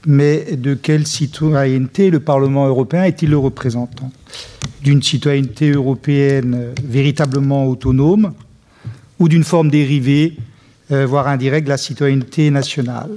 Mais 0.06 0.56
de 0.56 0.76
quelle 0.76 1.08
citoyenneté 1.08 2.12
le 2.12 2.20
Parlement 2.20 2.68
européen 2.68 3.04
est-il 3.04 3.32
le 3.32 3.38
représentant? 3.38 4.12
D'une 4.84 5.02
citoyenneté 5.02 5.72
européenne 5.72 6.74
véritablement 6.84 7.66
autonome, 7.66 8.34
ou 9.20 9.30
d'une 9.30 9.44
forme 9.44 9.70
dérivée, 9.70 10.38
euh, 10.92 11.06
voire 11.06 11.28
indirecte, 11.28 11.66
de 11.66 11.70
la 11.70 11.78
citoyenneté 11.78 12.50
nationale. 12.50 13.12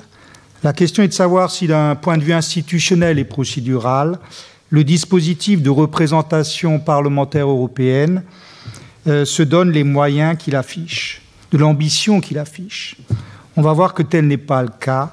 La 0.62 0.72
question 0.72 1.02
est 1.02 1.08
de 1.08 1.12
savoir 1.12 1.50
si, 1.50 1.66
d'un 1.66 1.94
point 1.94 2.16
de 2.18 2.24
vue 2.24 2.32
institutionnel 2.32 3.18
et 3.18 3.24
procédural, 3.24 4.18
le 4.70 4.84
dispositif 4.84 5.62
de 5.62 5.70
représentation 5.70 6.78
parlementaire 6.78 7.48
européenne 7.48 8.22
euh, 9.06 9.24
se 9.24 9.42
donne 9.42 9.70
les 9.70 9.84
moyens 9.84 10.36
qu'il 10.36 10.56
affiche, 10.56 11.22
de 11.52 11.58
l'ambition 11.58 12.20
qu'il 12.20 12.38
affiche. 12.38 12.96
On 13.56 13.62
va 13.62 13.72
voir 13.72 13.94
que 13.94 14.02
tel 14.02 14.26
n'est 14.26 14.36
pas 14.36 14.62
le 14.62 14.70
cas, 14.80 15.12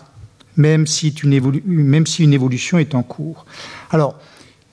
même 0.58 0.88
si, 0.88 1.10
une 1.10 1.62
même 1.66 2.08
si 2.08 2.24
une 2.24 2.34
évolution 2.34 2.78
est 2.78 2.96
en 2.96 3.04
cours. 3.04 3.46
Alors, 3.92 4.20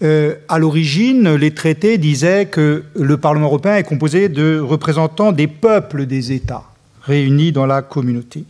euh, 0.02 0.34
à 0.48 0.58
l'origine, 0.58 1.34
les 1.34 1.50
traités 1.52 1.98
disaient 1.98 2.46
que 2.46 2.84
le 2.94 3.16
Parlement 3.18 3.46
européen 3.46 3.76
est 3.76 3.82
composé 3.82 4.28
de 4.28 4.58
représentants 4.58 5.32
des 5.32 5.46
peuples 5.46 6.06
des 6.06 6.32
États 6.32 6.64
réunis 7.02 7.52
dans 7.52 7.66
la 7.66 7.82
communauté. 7.82 8.44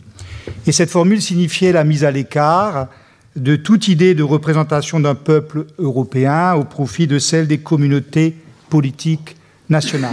Et 0.65 0.71
cette 0.71 0.89
formule 0.89 1.21
signifiait 1.21 1.71
la 1.71 1.83
mise 1.83 2.03
à 2.03 2.11
l'écart 2.11 2.87
de 3.35 3.55
toute 3.55 3.87
idée 3.87 4.13
de 4.13 4.23
représentation 4.23 4.99
d'un 4.99 5.15
peuple 5.15 5.65
européen 5.77 6.53
au 6.53 6.63
profit 6.63 7.07
de 7.07 7.19
celle 7.19 7.47
des 7.47 7.59
communautés 7.59 8.35
politiques 8.69 9.35
nationales. 9.69 10.11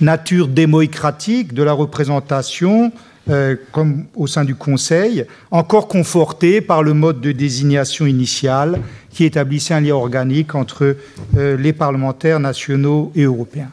Nature 0.00 0.48
démocratique 0.48 1.54
de 1.54 1.62
la 1.62 1.72
représentation 1.72 2.92
euh, 3.30 3.56
comme 3.72 4.04
au 4.14 4.26
sein 4.26 4.44
du 4.44 4.54
Conseil, 4.54 5.24
encore 5.50 5.88
conforté 5.88 6.60
par 6.60 6.82
le 6.82 6.92
mode 6.92 7.22
de 7.22 7.32
désignation 7.32 8.04
initial 8.04 8.78
qui 9.08 9.24
établissait 9.24 9.72
un 9.72 9.80
lien 9.80 9.94
organique 9.94 10.54
entre 10.54 10.96
euh, 11.36 11.56
les 11.56 11.72
parlementaires 11.72 12.38
nationaux 12.38 13.12
et 13.14 13.22
européens. 13.22 13.70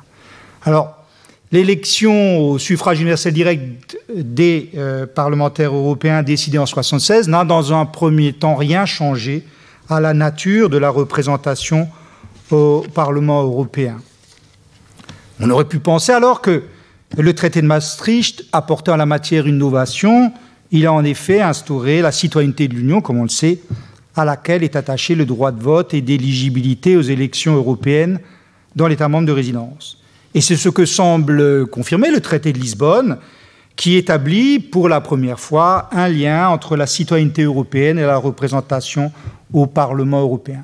Alors, 0.63 0.95
l'élection 1.51 2.39
au 2.39 2.59
suffrage 2.59 3.01
universel 3.01 3.33
direct 3.33 3.97
des 4.15 4.69
euh, 4.77 5.05
parlementaires 5.05 5.75
européens 5.75 6.23
décidée 6.23 6.57
en 6.57 6.63
1976 6.63 7.27
n'a 7.27 7.43
dans 7.43 7.73
un 7.73 7.85
premier 7.85 8.31
temps 8.31 8.55
rien 8.55 8.85
changé 8.85 9.43
à 9.89 9.99
la 9.99 10.13
nature 10.13 10.69
de 10.69 10.77
la 10.77 10.89
représentation 10.89 11.89
au 12.51 12.85
Parlement 12.93 13.43
européen. 13.43 13.97
On 15.41 15.49
aurait 15.49 15.65
pu 15.65 15.79
penser 15.79 16.13
alors 16.13 16.41
que 16.41 16.63
le 17.17 17.33
traité 17.33 17.61
de 17.61 17.67
Maastricht 17.67 18.45
apportait 18.51 18.91
en 18.91 18.97
la 18.97 19.05
matière 19.05 19.47
une 19.47 19.55
innovation. 19.55 20.31
Il 20.71 20.85
a 20.85 20.93
en 20.93 21.03
effet 21.03 21.41
instauré 21.41 22.01
la 22.01 22.11
citoyenneté 22.11 22.67
de 22.67 22.75
l'Union, 22.75 23.01
comme 23.01 23.17
on 23.17 23.23
le 23.23 23.29
sait, 23.29 23.59
à 24.15 24.25
laquelle 24.25 24.63
est 24.63 24.75
attaché 24.75 25.15
le 25.15 25.25
droit 25.25 25.51
de 25.51 25.61
vote 25.61 25.93
et 25.93 26.01
d'éligibilité 26.01 26.95
aux 26.95 27.01
élections 27.01 27.55
européennes 27.55 28.19
dans 28.75 28.87
l'État 28.87 29.09
membre 29.09 29.27
de 29.27 29.33
résidence. 29.33 29.97
Et 30.33 30.41
c'est 30.41 30.55
ce 30.55 30.69
que 30.69 30.85
semble 30.85 31.67
confirmer 31.67 32.09
le 32.09 32.21
traité 32.21 32.53
de 32.53 32.59
Lisbonne, 32.59 33.17
qui 33.75 33.95
établit 33.95 34.59
pour 34.59 34.87
la 34.87 35.01
première 35.01 35.39
fois 35.39 35.89
un 35.91 36.07
lien 36.07 36.47
entre 36.47 36.77
la 36.77 36.87
citoyenneté 36.87 37.43
européenne 37.43 37.99
et 37.99 38.03
la 38.03 38.17
représentation 38.17 39.11
au 39.51 39.65
Parlement 39.65 40.21
européen. 40.21 40.63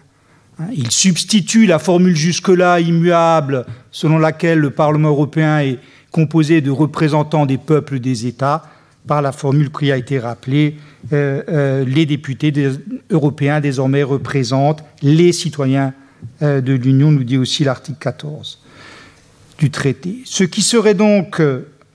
Il 0.73 0.91
substitue 0.91 1.67
la 1.67 1.79
formule 1.79 2.15
jusque-là 2.15 2.79
immuable 2.79 3.65
selon 3.91 4.17
laquelle 4.17 4.59
le 4.59 4.71
Parlement 4.71 5.09
européen 5.09 5.59
est 5.59 5.79
composé 6.11 6.61
de 6.61 6.71
représentants 6.71 7.45
des 7.45 7.57
peuples 7.57 7.99
des 7.99 8.27
États, 8.27 8.63
par 9.07 9.21
la 9.21 9.31
formule 9.31 9.71
qui 9.71 9.91
a 9.91 9.97
été 9.97 10.19
rappelée, 10.19 10.75
euh, 11.13 11.41
euh, 11.49 11.85
les 11.85 12.05
députés 12.05 12.53
européens 13.09 13.61
désormais 13.61 14.03
représentent 14.03 14.83
les 15.01 15.31
citoyens 15.31 15.93
euh, 16.41 16.61
de 16.61 16.73
l'Union, 16.73 17.11
nous 17.11 17.23
dit 17.23 17.37
aussi 17.37 17.63
l'article 17.63 17.97
14 17.99 18.59
du 19.57 19.71
traité. 19.71 20.19
Ce 20.25 20.43
qui 20.43 20.61
serait 20.61 20.93
donc 20.93 21.41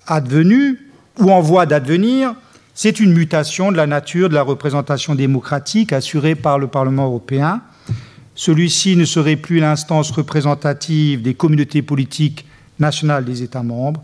advenu, 0.09 0.81
ou 1.21 1.31
en 1.31 1.41
voie 1.41 1.65
d'advenir, 1.65 2.35
c'est 2.75 2.99
une 2.99 3.13
mutation 3.13 3.71
de 3.71 3.77
la 3.77 3.87
nature 3.87 4.29
de 4.29 4.35
la 4.35 4.43
représentation 4.43 5.15
démocratique 5.15 5.93
assurée 5.93 6.35
par 6.35 6.59
le 6.59 6.67
Parlement 6.67 7.05
européen. 7.05 7.61
Celui-ci 8.35 8.97
ne 8.97 9.05
serait 9.05 9.37
plus 9.37 9.61
l'instance 9.61 10.11
représentative 10.11 11.23
des 11.23 11.35
communautés 11.35 11.83
politiques 11.83 12.47
nationale 12.83 13.25
des 13.25 13.43
États 13.43 13.63
membres, 13.63 14.03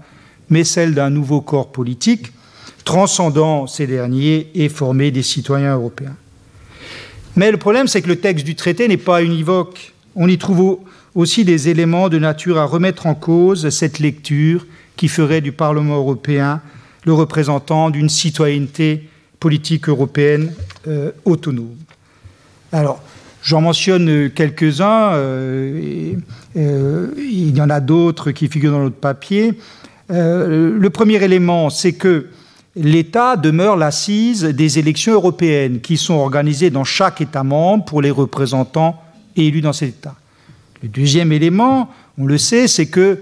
mais 0.49 0.65
celle 0.65 0.95
d'un 0.95 1.11
nouveau 1.11 1.43
corps 1.43 1.71
politique 1.71 2.33
transcendant 2.85 3.67
ces 3.67 3.87
derniers 3.87 4.51
et 4.55 4.71
formé 4.71 5.11
des 5.11 5.23
citoyens 5.23 5.75
européens. 5.75 6.17
Mais 7.37 7.51
le 7.51 7.59
problème, 7.59 7.87
c'est 7.87 8.01
que 8.01 8.09
le 8.09 8.17
texte 8.17 8.47
du 8.47 8.55
traité 8.55 8.89
n'est 8.89 8.97
pas 8.97 9.23
univoque. 9.23 9.93
On 10.17 10.27
y 10.27 10.39
trouve 10.39 10.79
aussi 11.15 11.45
des 11.45 11.69
éléments 11.69 12.09
de 12.09 12.19
nature 12.19 12.57
à 12.57 12.65
remettre 12.65 13.07
en 13.07 13.15
cause 13.15 13.69
cette 13.69 13.99
lecture 13.99 14.67
qui 14.97 15.09
ferait 15.09 15.43
du 15.43 15.53
Parlement 15.53 15.97
européen 15.97 16.63
le 17.05 17.13
représentant 17.13 17.91
d'une 17.91 18.09
citoyenneté 18.09 19.09
politique 19.39 19.89
européenne 19.89 20.53
euh, 20.87 21.13
autonome. 21.25 21.77
Alors, 22.73 23.03
J'en 23.49 23.63
mentionne 23.63 24.29
quelques-uns, 24.29 25.15
euh, 25.15 26.13
euh, 26.55 27.07
il 27.17 27.57
y 27.57 27.63
en 27.63 27.71
a 27.71 27.81
d'autres 27.81 28.31
qui 28.31 28.47
figurent 28.47 28.73
dans 28.73 28.83
notre 28.83 28.97
papier. 28.97 29.55
Euh, 30.11 30.77
le 30.79 30.91
premier 30.91 31.15
élément, 31.25 31.71
c'est 31.71 31.95
que 31.95 32.27
l'État 32.77 33.37
demeure 33.37 33.79
l'assise 33.79 34.45
des 34.45 34.79
élections 34.79 35.15
européennes 35.15 35.81
qui 35.81 35.97
sont 35.97 36.17
organisées 36.17 36.69
dans 36.69 36.85
chaque 36.85 37.23
État 37.23 37.43
membre 37.43 37.87
pour 37.87 38.03
les 38.03 38.11
représentants 38.11 39.01
élus 39.35 39.63
dans 39.63 39.73
cet 39.73 39.89
État. 39.89 40.15
Le 40.83 40.91
deuxième 40.91 41.33
élément, 41.33 41.89
on 42.19 42.27
le 42.27 42.37
sait, 42.37 42.69
c'est 42.69 42.89
que 42.89 43.19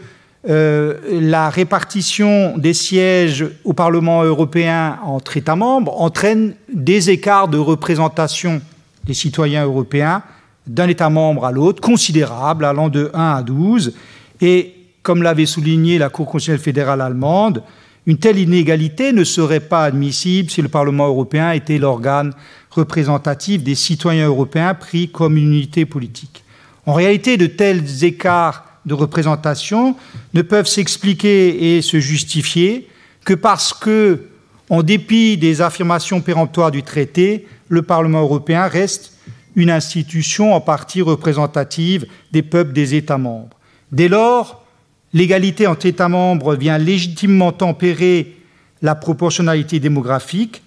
la 0.49 1.51
répartition 1.51 2.59
des 2.59 2.75
sièges 2.75 3.47
au 3.65 3.75
Parlement 3.75 4.25
européen 4.25 4.99
entre 5.05 5.37
États 5.37 5.55
membres 5.55 6.01
entraîne 6.01 6.55
des 6.73 7.11
écarts 7.11 7.47
de 7.47 7.59
représentation 7.59 8.61
des 9.07 9.15
citoyens 9.15 9.65
européens 9.65 10.23
d'un 10.67 10.89
État 10.89 11.11
membre 11.11 11.45
à 11.45 11.53
l'autre, 11.53 11.81
considérable, 11.81 12.65
allant 12.65 12.89
de 12.89 13.11
1 13.15 13.37
à 13.37 13.43
12. 13.43 13.95
Et 14.41 14.75
comme 15.03 15.23
l'avait 15.23 15.47
souligné 15.47 15.99
la 15.99 16.09
Cour 16.09 16.27
constitutionnelle 16.27 16.61
fédérale 16.61 17.01
allemande, 17.01 17.63
Une 18.07 18.19
telle 18.19 18.39
inégalité 18.39 19.13
ne 19.13 19.25
serait 19.25 19.61
pas 19.61 19.85
admissible 19.85 20.49
si 20.49 20.63
le 20.63 20.69
Parlement 20.69 21.09
européen 21.09 21.51
était 21.51 21.79
l'organe 21.79 22.33
représentatif 22.71 23.65
des 23.65 23.75
citoyens 23.75 24.29
européens 24.29 24.75
pris 24.75 25.09
comme 25.09 25.37
unité 25.37 25.87
politique. 25.87 26.45
En 26.87 26.95
réalité, 26.95 27.37
de 27.37 27.49
tels 27.49 28.05
écarts 28.05 28.65
de 28.87 28.95
représentation 28.95 29.97
ne 30.35 30.43
peuvent 30.43 30.69
s'expliquer 30.69 31.77
et 31.77 31.83
se 31.83 31.99
justifier 31.99 32.89
que 33.25 33.35
parce 33.35 33.73
que, 33.73 34.27
en 34.71 34.85
dépit 34.85 35.37
des 35.37 35.61
affirmations 35.61 36.21
péremptoires 36.21 36.71
du 36.71 36.85
traité, 36.85 37.49
le 37.69 37.83
Parlement 37.83 38.23
européen 38.23 38.67
reste 38.69 39.13
une 39.55 39.71
institution 39.71 40.55
en 40.55 40.61
partie 40.61 41.03
représentative 41.03 42.07
des 42.33 42.43
peuples 42.43 42.73
des 42.73 42.95
États 42.95 43.19
membres. 43.19 43.57
Dès 43.91 44.09
lors, 44.09 44.65
l'égalité 45.13 45.67
entre 45.67 45.87
États 45.87 46.09
membres 46.09 46.55
vient 46.55 46.79
légitimement 46.79 47.53
tempérer 47.53 48.37
la 48.83 48.95
proportionnalité 48.95 49.81
démographique, 49.81 50.63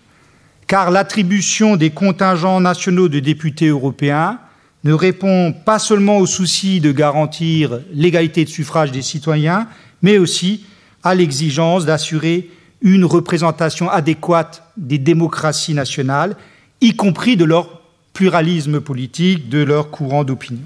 car 0.67 0.91
l'attribution 0.91 1.75
des 1.75 1.91
contingents 1.91 2.59
nationaux 2.59 3.09
de 3.09 3.19
députés 3.19 3.67
européens 3.67 4.39
ne 4.83 4.93
répond 4.93 5.53
pas 5.53 5.79
seulement 5.79 6.17
au 6.17 6.25
souci 6.25 6.79
de 6.79 6.91
garantir 6.91 7.79
l'égalité 7.93 8.45
de 8.45 8.49
suffrage 8.49 8.91
des 8.91 9.01
citoyens, 9.01 9.67
mais 10.01 10.17
aussi 10.17 10.65
à 11.03 11.15
l'exigence 11.15 11.85
d'assurer 11.85 12.49
une 12.81 13.05
représentation 13.05 13.89
adéquate 13.89 14.63
des 14.77 14.97
démocraties 14.97 15.73
nationales, 15.73 16.35
y 16.81 16.95
compris 16.95 17.37
de 17.37 17.45
leur 17.45 17.81
pluralisme 18.13 18.81
politique, 18.81 19.49
de 19.49 19.63
leur 19.63 19.91
courant 19.91 20.23
d'opinion. 20.23 20.61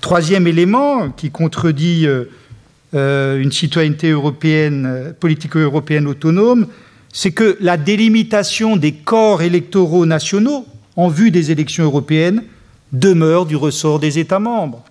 Troisième 0.00 0.46
élément 0.46 1.10
qui 1.10 1.30
contredit 1.30 2.06
euh, 2.06 2.24
euh, 2.94 3.40
une 3.40 3.52
citoyenneté 3.52 4.10
européenne, 4.10 4.84
euh, 4.86 5.12
politique 5.12 5.56
européenne 5.56 6.06
autonome, 6.06 6.66
c'est 7.12 7.30
que 7.30 7.56
la 7.60 7.76
délimitation 7.76 8.76
des 8.76 8.92
corps 8.92 9.42
électoraux 9.42 10.06
nationaux 10.06 10.66
en 10.96 11.08
vue 11.08 11.30
des 11.30 11.50
élections 11.50 11.84
européennes 11.84 12.42
demeure 12.92 13.46
du 13.46 13.56
ressort 13.56 13.98
des 13.98 14.18
États 14.18 14.38
membres. 14.38 14.84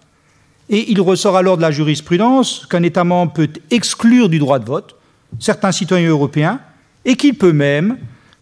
Et 0.69 0.91
il 0.91 1.01
ressort 1.01 1.35
alors 1.35 1.57
de 1.57 1.61
la 1.61 1.71
jurisprudence 1.71 2.65
qu'un 2.69 2.83
État 2.83 3.03
membre 3.03 3.33
peut 3.33 3.49
exclure 3.69 4.29
du 4.29 4.39
droit 4.39 4.59
de 4.59 4.65
vote 4.65 4.95
certains 5.39 5.71
citoyens 5.71 6.09
européens 6.09 6.59
et 7.05 7.15
qu'il 7.15 7.35
peut 7.35 7.53
même, 7.53 7.97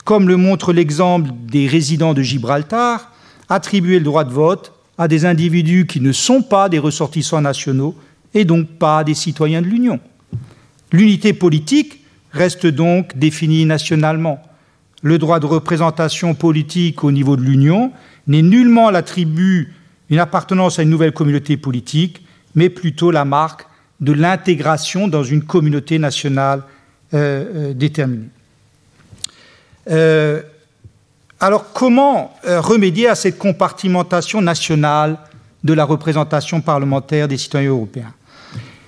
comme 0.05 0.27
le 0.27 0.37
montre 0.37 0.73
l'exemple 0.73 1.29
des 1.47 1.67
résidents 1.67 2.13
de 2.13 2.21
Gibraltar, 2.21 3.11
attribuer 3.49 3.99
le 3.99 4.05
droit 4.05 4.23
de 4.23 4.31
vote 4.31 4.73
à 4.97 5.07
des 5.07 5.25
individus 5.25 5.85
qui 5.85 6.01
ne 6.01 6.11
sont 6.11 6.41
pas 6.41 6.69
des 6.69 6.79
ressortissants 6.79 7.41
nationaux 7.41 7.95
et 8.33 8.45
donc 8.45 8.67
pas 8.67 9.03
des 9.03 9.13
citoyens 9.13 9.61
de 9.61 9.67
l'Union. 9.67 9.99
L'unité 10.91 11.33
politique 11.33 12.03
reste 12.31 12.67
donc 12.67 13.17
définie 13.17 13.65
nationalement. 13.65 14.41
Le 15.01 15.17
droit 15.17 15.39
de 15.39 15.45
représentation 15.45 16.35
politique 16.35 17.03
au 17.03 17.11
niveau 17.11 17.37
de 17.37 17.41
l'Union 17.41 17.91
n'est 18.27 18.41
nullement 18.41 18.89
l'attribut 18.91 19.73
d'une 20.09 20.19
appartenance 20.19 20.79
à 20.79 20.83
une 20.83 20.89
nouvelle 20.89 21.13
communauté 21.13 21.57
politique, 21.57 22.21
mais 22.55 22.69
plutôt 22.69 23.11
la 23.11 23.25
marque 23.25 23.65
de 23.99 24.11
l'intégration 24.11 25.07
dans 25.07 25.23
une 25.23 25.43
communauté 25.43 25.99
nationale 25.99 26.63
euh, 27.13 27.45
euh, 27.69 27.73
déterminée. 27.73 28.29
Euh, 29.89 30.41
alors 31.39 31.71
comment 31.73 32.35
remédier 32.43 33.07
à 33.07 33.15
cette 33.15 33.37
compartimentation 33.37 34.41
nationale 34.41 35.17
de 35.63 35.73
la 35.73 35.85
représentation 35.85 36.61
parlementaire 36.61 37.27
des 37.27 37.37
citoyens 37.37 37.69
européens? 37.69 38.13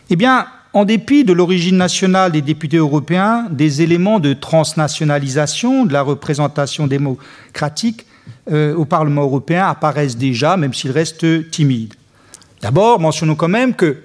Eh 0.10 0.16
bien, 0.16 0.48
en 0.74 0.86
dépit 0.86 1.24
de 1.24 1.34
l'origine 1.34 1.78
nationale 1.78 2.32
des 2.32 2.42
députés 2.42 2.78
européens, 2.78 3.48
des 3.50 3.82
éléments 3.82 4.20
de 4.20 4.34
transnationalisation 4.34 5.86
de 5.86 5.94
la 5.94 6.02
représentation 6.02 6.88
démocratique 6.88 8.06
euh, 8.52 8.76
au 8.76 8.86
Parlement 8.86 9.24
européen 9.24 9.68
apparaissent 9.68 10.18
déjà, 10.18 10.58
même 10.58 10.74
s'ils 10.74 10.92
restent 10.92 11.50
timides. 11.52 11.94
D'abord, 12.62 13.00
mentionnons 13.00 13.36
quand 13.36 13.50
même 13.50 13.74
que 13.74 13.98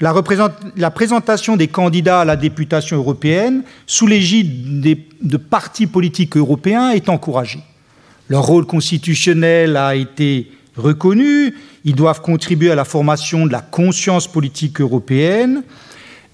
la, 0.00 0.90
présentation 0.90 1.56
des 1.56 1.68
candidats 1.68 2.20
à 2.20 2.24
la 2.24 2.36
députation 2.36 2.96
européenne 2.96 3.62
sous 3.86 4.06
l'égide 4.06 4.80
de 5.22 5.36
partis 5.36 5.86
politiques 5.86 6.36
européens 6.36 6.90
est 6.90 7.08
encouragée. 7.08 7.62
Leur 8.28 8.44
rôle 8.44 8.66
constitutionnel 8.66 9.76
a 9.76 9.94
été 9.94 10.50
reconnu, 10.76 11.54
ils 11.84 11.94
doivent 11.94 12.22
contribuer 12.22 12.70
à 12.70 12.74
la 12.74 12.84
formation 12.84 13.46
de 13.46 13.52
la 13.52 13.60
conscience 13.60 14.26
politique 14.26 14.80
européenne, 14.80 15.62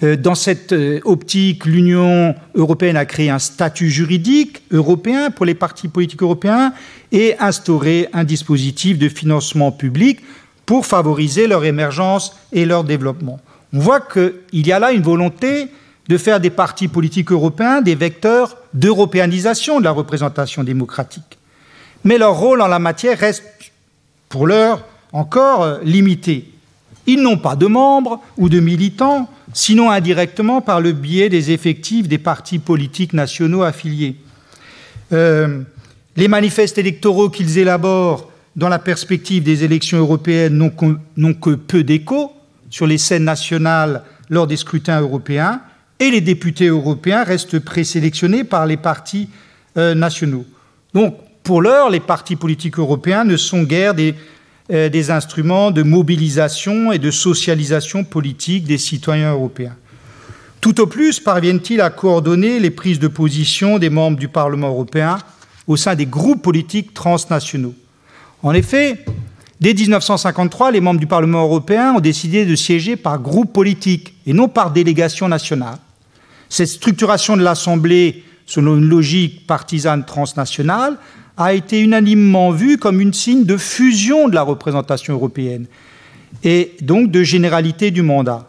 euh, 0.03 0.16
dans 0.16 0.35
cette 0.35 0.73
euh, 0.73 1.01
optique, 1.05 1.66
l'Union 1.66 2.35
européenne 2.55 2.96
a 2.96 3.05
créé 3.05 3.29
un 3.29 3.38
statut 3.38 3.90
juridique 3.90 4.62
européen 4.70 5.31
pour 5.31 5.44
les 5.44 5.55
partis 5.55 5.88
politiques 5.88 6.23
européens 6.23 6.73
et 7.12 7.37
instauré 7.38 8.09
un 8.12 8.25
dispositif 8.25 8.99
de 8.99 9.09
financement 9.09 9.73
public 9.73 10.20
pour 10.64 10.87
favoriser 10.87 11.46
leur 11.46 11.64
émergence 11.64 12.35
et 12.53 12.64
leur 12.64 12.85
développement. 12.85 13.40
On 13.72 13.78
voit 13.78 14.00
qu'il 14.00 14.66
y 14.66 14.72
a 14.72 14.78
là 14.78 14.92
une 14.92 15.02
volonté 15.02 15.68
de 16.09 16.18
faire 16.18 16.40
des 16.40 16.50
partis 16.50 16.88
politiques 16.88 17.30
européens 17.30 17.83
des 17.83 17.94
vecteurs 17.94 18.56
d'européanisation 18.74 19.78
de 19.78 19.85
la 19.85 19.92
représentation 19.92 20.64
démocratique. 20.64 21.38
Mais 22.04 22.18
leur 22.18 22.37
rôle 22.37 22.62
en 22.62 22.66
la 22.66 22.78
matière 22.78 23.18
reste, 23.18 23.44
pour 24.28 24.46
l'heure, 24.46 24.85
encore 25.12 25.62
euh, 25.62 25.78
limité. 25.85 26.50
Ils 27.06 27.22
n'ont 27.22 27.38
pas 27.38 27.56
de 27.56 27.66
membres 27.66 28.20
ou 28.37 28.48
de 28.48 28.61
militants, 28.61 29.28
sinon 29.52 29.90
indirectement 29.90 30.61
par 30.61 30.80
le 30.80 30.92
biais 30.92 31.28
des 31.28 31.50
effectifs 31.50 32.09
des 32.09 32.18
partis 32.18 32.59
politiques 32.59 33.12
nationaux 33.12 33.62
affiliés. 33.62 34.16
Euh, 35.12 35.62
les 36.16 36.28
manifestes 36.28 36.78
électoraux 36.78 37.30
qu'ils 37.30 37.59
élaborent 37.59 38.30
dans 38.56 38.68
la 38.68 38.78
perspective 38.78 39.42
des 39.42 39.64
élections 39.64 39.98
européennes 39.98 40.70
n'ont 41.16 41.35
que 41.35 41.50
peu 41.54 41.85
d'écho 41.85 42.33
sur 42.70 42.87
les 42.87 42.98
scènes 42.98 43.24
nationales 43.24 44.02
lors 44.28 44.46
des 44.46 44.56
scrutins 44.56 45.00
européens, 45.00 45.61
et 45.98 46.11
les 46.11 46.22
députés 46.22 46.68
européens 46.68 47.24
restent 47.24 47.59
présélectionnés 47.59 48.44
par 48.44 48.64
les 48.64 48.78
partis 48.78 49.28
euh, 49.76 49.94
nationaux. 49.94 50.46
Donc, 50.94 51.16
pour 51.42 51.61
l'heure, 51.61 51.90
les 51.90 52.00
partis 52.00 52.37
politiques 52.37 52.78
européens 52.78 53.24
ne 53.24 53.37
sont 53.37 53.64
guère 53.64 53.94
des 53.94 54.14
euh, 54.72 54.88
des 54.88 55.11
instruments 55.11 55.72
de 55.72 55.83
mobilisation 55.83 56.92
et 56.92 57.00
de 57.00 57.11
socialisation 57.11 58.04
politique 58.04 58.62
des 58.62 58.78
citoyens 58.78 59.33
européens. 59.33 59.74
Tout 60.61 60.80
au 60.80 60.87
plus 60.87 61.18
parviennent-ils 61.18 61.80
à 61.80 61.90
coordonner 61.90 62.61
les 62.61 62.70
prises 62.70 63.00
de 63.00 63.09
position 63.09 63.80
des 63.80 63.90
membres 63.90 64.18
du 64.18 64.28
Parlement 64.28 64.68
européen 64.68 65.18
au 65.66 65.76
sein 65.76 65.96
des 65.96 66.06
groupes 66.06 66.42
politiques 66.42 66.94
transnationaux? 66.94 67.74
En 68.44 68.52
effet, 68.52 69.04
dès 69.61 69.75
1953, 69.75 70.70
les 70.70 70.81
membres 70.81 71.01
du 71.01 71.07
Parlement 71.07 71.42
européen 71.42 71.94
ont 71.94 72.01
décidé 72.01 72.46
de 72.46 72.57
siéger 72.57 72.96
par 72.96 73.20
groupe 73.20 73.53
politique 73.53 74.14
et 74.27 74.33
non 74.33 74.49
par 74.49 74.70
délégation 74.70 75.29
nationale. 75.29 75.79
Cette 76.49 76.68
structuration 76.68 77.37
de 77.37 77.42
l'Assemblée 77.42 78.25
selon 78.51 78.77
une 78.77 78.88
logique 78.88 79.46
partisane 79.46 80.05
transnationale 80.05 80.99
a 81.37 81.55
été 81.55 81.81
unanimement 81.81 82.51
vu 82.51 82.79
comme 82.79 83.01
une 83.01 83.14
signe 83.14 83.44
de 83.44 83.57
fusion 83.57 84.29
de 84.29 84.35
la 84.35 84.42
représentation 84.42 85.14
européenne 85.14 85.66
et 86.42 86.73
donc 86.81 87.11
de 87.11 87.23
généralité 87.23 87.92
du 87.92 88.03
mandat. 88.03 88.49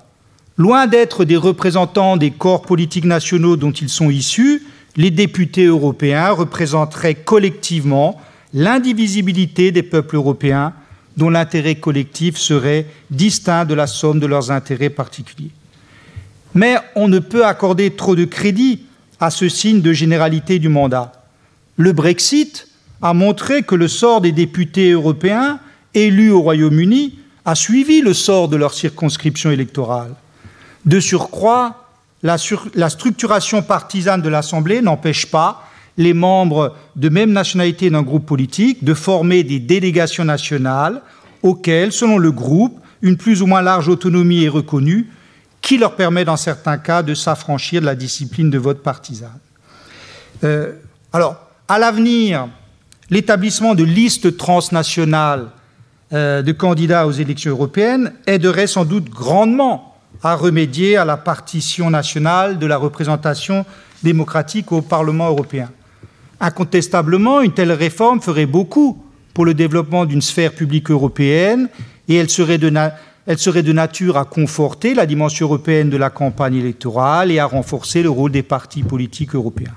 Loin 0.58 0.88
d'être 0.88 1.24
des 1.24 1.38
représentants 1.38 2.18
des 2.18 2.32
corps 2.32 2.64
politiques 2.64 3.06
nationaux 3.06 3.58
dont 3.58 3.72
ils 3.72 3.90
sont 3.90 4.10
issus, 4.10 4.64
les 4.98 5.12
députés 5.12 5.66
européens 5.66 6.32
représenteraient 6.32 7.16
collectivement 7.16 8.20
l'indivisibilité 8.54 9.72
des 9.72 9.84
peuples 9.84 10.16
européens 10.16 10.74
dont 11.22 11.30
l'intérêt 11.30 11.76
collectif 11.76 12.36
serait 12.36 12.88
distinct 13.12 13.66
de 13.66 13.76
la 13.76 13.86
somme 13.86 14.20
de 14.20 14.26
leurs 14.26 14.50
intérêts 14.50 14.90
particuliers. 14.90 15.52
Mais 16.56 16.78
on 16.96 17.08
ne 17.08 17.20
peut 17.20 17.46
accorder 17.46 17.92
trop 17.92 18.16
de 18.16 18.26
crédit 18.26 18.86
à 19.20 19.30
ce 19.30 19.48
signe 19.48 19.82
de 19.82 19.94
généralité 19.94 20.58
du 20.58 20.68
mandat. 20.68 21.12
Le 21.78 21.92
Brexit 21.92 22.68
a 23.04 23.14
montré 23.14 23.62
que 23.62 23.76
le 23.76 23.88
sort 23.88 24.22
des 24.22 24.32
députés 24.32 24.94
européens 24.94 25.60
élus 25.94 26.32
au 26.32 26.42
Royaume-Uni 26.42 27.20
a 27.46 27.54
suivi 27.54 28.02
le 28.02 28.16
sort 28.16 28.48
de 28.48 28.58
leur 28.58 28.74
circonscription 28.74 29.52
électorale. 29.52 30.16
De 30.86 31.00
surcroît, 31.00 31.88
la, 32.24 32.40
structuration 32.90 33.62
partisane 33.62 34.24
de 34.24 34.30
l'Assemblée 34.30 34.82
n'empêche 34.82 35.28
pas 35.28 35.70
les 36.02 36.14
membres 36.14 36.76
de 36.96 37.10
même 37.10 37.32
nationalité 37.32 37.90
d'un 37.90 38.02
groupe 38.02 38.26
politique 38.26 38.84
de 38.84 38.94
former 38.94 39.44
des 39.44 39.60
délégations 39.60 40.26
nationales 40.26 41.02
auxquelles, 41.44 41.92
selon 41.92 42.18
le 42.18 42.32
groupe, 42.32 42.80
une 43.02 43.18
plus 43.18 43.42
ou 43.42 43.48
moins 43.48 43.62
large 43.62 43.88
autonomie 43.90 44.44
est 44.44 44.50
reconnue, 44.50 45.10
qui 45.62 45.78
leur 45.78 45.96
permet 45.96 46.26
dans 46.26 46.38
certains 46.38 46.78
cas 46.78 47.04
de 47.04 47.14
s'affranchir 47.14 47.82
de 47.82 47.86
la 47.86 47.96
discipline 47.96 48.50
de 48.50 48.58
vote 48.58 48.82
partisane. 48.82 49.40
Euh, 50.44 50.74
alors, 51.14 51.36
à 51.68 51.78
l'avenir, 51.80 52.48
l'établissement 53.10 53.76
de 53.76 53.84
listes 53.84 54.38
transnationales 54.38 55.48
euh, 56.14 56.42
de 56.42 56.52
candidats 56.52 57.08
aux 57.08 57.12
élections 57.12 57.52
européennes 57.52 58.12
aiderait 58.26 58.68
sans 58.68 58.86
doute 58.86 59.10
grandement 59.10 59.96
à 60.24 60.36
remédier 60.36 60.98
à 60.98 61.06
la 61.06 61.18
partition 61.18 61.90
nationale 61.90 62.60
de 62.60 62.66
la 62.66 62.78
représentation 62.78 63.66
démocratique 64.04 64.72
au 64.72 64.82
Parlement 64.82 65.30
européen. 65.30 65.70
Incontestablement, 66.44 67.42
une 67.42 67.54
telle 67.54 67.72
réforme 67.72 68.20
ferait 68.20 68.48
beaucoup 68.48 68.98
pour 69.36 69.46
le 69.46 69.54
développement 69.54 70.06
d'une 70.06 70.24
sphère 70.24 70.54
publique 70.54 70.90
européenne 70.90 71.70
et 72.10 72.16
elle 72.16 72.32
serait, 72.32 72.58
de 72.58 73.72
nature 73.72 74.18
à 74.18 74.26
conforter 74.26 74.96
la 74.96 75.06
dimension 75.06 75.46
européenne 75.46 75.92
de 75.92 75.98
la 75.98 76.10
campagne 76.10 76.56
électorale 76.56 77.30
et 77.30 77.38
à 77.38 77.46
renforcer 77.46 78.02
le 78.02 78.10
rôle 78.10 78.32
des 78.32 78.42
partis 78.42 78.82
politiques 78.82 79.36
européens. 79.36 79.76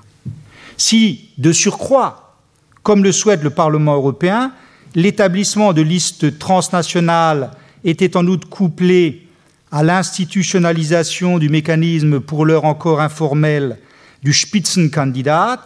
Si, 0.78 1.28
de 1.36 1.52
surcroît, 1.52 2.38
comme 2.82 3.04
le 3.04 3.12
souhaite 3.12 3.42
le 3.42 3.50
Parlement 3.50 3.94
européen, 3.94 4.50
l'établissement 4.94 5.74
de 5.74 5.82
listes 5.82 6.38
transnationales 6.38 7.50
était 7.84 8.16
en 8.16 8.26
outre 8.26 8.48
couplé 8.48 9.28
à 9.70 9.82
l'institutionnalisation 9.82 11.38
du 11.38 11.50
mécanisme 11.50 12.20
pour 12.20 12.46
l'heure 12.46 12.64
encore 12.64 13.02
informel 13.02 13.76
du 14.22 14.32
Spitzenkandidat, 14.32 15.62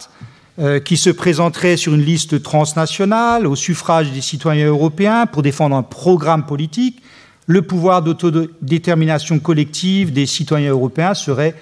euh, 0.59 0.81
qui 0.81 0.97
se 0.97 1.09
présenterait 1.09 1.77
sur 1.77 1.95
une 1.95 2.01
liste 2.01 2.43
transnationale 2.43 3.47
au 3.47 3.55
suffrage 3.55 4.11
des 4.11 4.19
citoyens 4.19 4.67
européens 4.67 5.25
pour 5.25 5.41
défendre 5.41 5.73
un 5.73 5.83
programme 5.83 6.45
politique, 6.45 7.01
le 7.47 7.61
pouvoir 7.61 8.01
d'autodétermination 8.01 9.39
collective 9.39 10.11
des 10.11 10.25
citoyens 10.25 10.71
européens 10.71 11.13
serait 11.13 11.55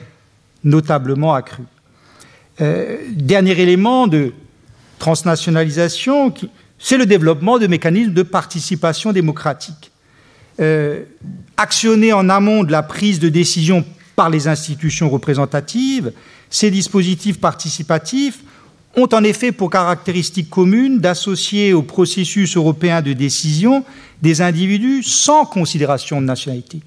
notablement 0.63 1.35
accru. 1.35 1.61
Euh, 2.59 2.97
dernier 3.11 3.61
élément 3.61 4.07
de 4.07 4.33
transnationalisation, 4.97 6.33
c'est 6.79 6.97
le 6.97 7.05
développement 7.05 7.59
de 7.59 7.67
mécanismes 7.67 8.13
de 8.13 8.23
participation 8.23 9.13
démocratique. 9.13 9.91
Euh, 10.59 11.03
actionnés 11.55 12.13
en 12.13 12.29
amont 12.29 12.63
de 12.63 12.71
la 12.71 12.81
prise 12.81 13.19
de 13.19 13.29
décision 13.29 13.85
par 14.15 14.31
les 14.31 14.47
institutions 14.47 15.07
représentatives, 15.07 16.11
ces 16.49 16.71
dispositifs 16.71 17.39
participatifs 17.39 18.39
ont 18.97 19.07
en 19.13 19.23
effet 19.23 19.51
pour 19.51 19.69
caractéristique 19.69 20.49
commune 20.49 20.99
d'associer 20.99 21.71
au 21.71 21.83
processus 21.83 22.57
européen 22.57 23.03
de 23.03 23.13
décision 23.13 23.85
des 24.23 24.41
individus 24.41 25.03
sans 25.03 25.45
considération 25.45 26.19
de 26.19 26.25
nationalité. 26.25 26.81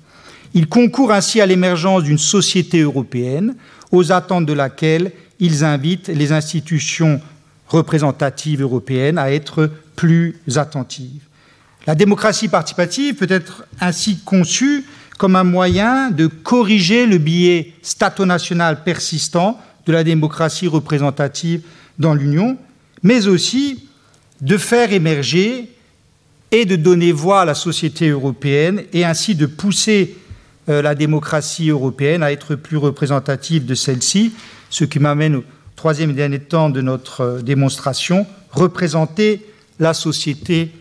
Ils 0.52 0.68
concourent 0.68 1.12
ainsi 1.12 1.40
à 1.40 1.46
l'émergence 1.46 2.02
d'une 2.02 2.18
société 2.18 2.80
européenne 2.80 3.54
aux 3.92 4.10
attentes 4.10 4.44
de 4.46 4.52
laquelle 4.52 5.12
ils 5.38 5.64
invitent 5.64 6.08
les 6.08 6.32
institutions 6.32 7.20
représentatives 7.68 8.60
européennes 8.60 9.16
à 9.16 9.30
être 9.30 9.70
plus 9.94 10.40
attentives. 10.56 11.22
La 11.86 11.94
démocratie 11.94 12.48
participative 12.48 13.14
peut 13.14 13.30
être 13.30 13.64
ainsi 13.80 14.18
conçue 14.18 14.84
comme 15.16 15.36
un 15.36 15.44
moyen 15.44 16.10
de 16.10 16.26
corriger 16.26 17.06
le 17.06 17.18
biais 17.18 17.72
stato-national 17.82 18.82
persistant 18.82 19.58
de 19.86 19.92
la 19.92 20.02
démocratie 20.02 20.66
représentative 20.66 21.62
dans 22.00 22.14
l'Union, 22.14 22.56
mais 23.04 23.28
aussi 23.28 23.88
de 24.40 24.56
faire 24.56 24.92
émerger 24.92 25.68
et 26.50 26.64
de 26.64 26.74
donner 26.74 27.12
voix 27.12 27.42
à 27.42 27.44
la 27.44 27.54
société 27.54 28.08
européenne 28.08 28.82
et 28.92 29.04
ainsi 29.04 29.36
de 29.36 29.46
pousser 29.46 30.16
euh, 30.68 30.82
la 30.82 30.94
démocratie 30.94 31.68
européenne 31.68 32.22
à 32.22 32.32
être 32.32 32.56
plus 32.56 32.78
représentative 32.78 33.66
de 33.66 33.74
celle-ci, 33.74 34.32
ce 34.70 34.84
qui 34.84 34.98
m'amène 34.98 35.36
au 35.36 35.44
troisième 35.76 36.10
et 36.10 36.14
dernier 36.14 36.40
temps 36.40 36.70
de 36.70 36.80
notre 36.80 37.20
euh, 37.20 37.42
démonstration, 37.42 38.26
représenter 38.50 39.46
la 39.78 39.94
société 39.94 40.72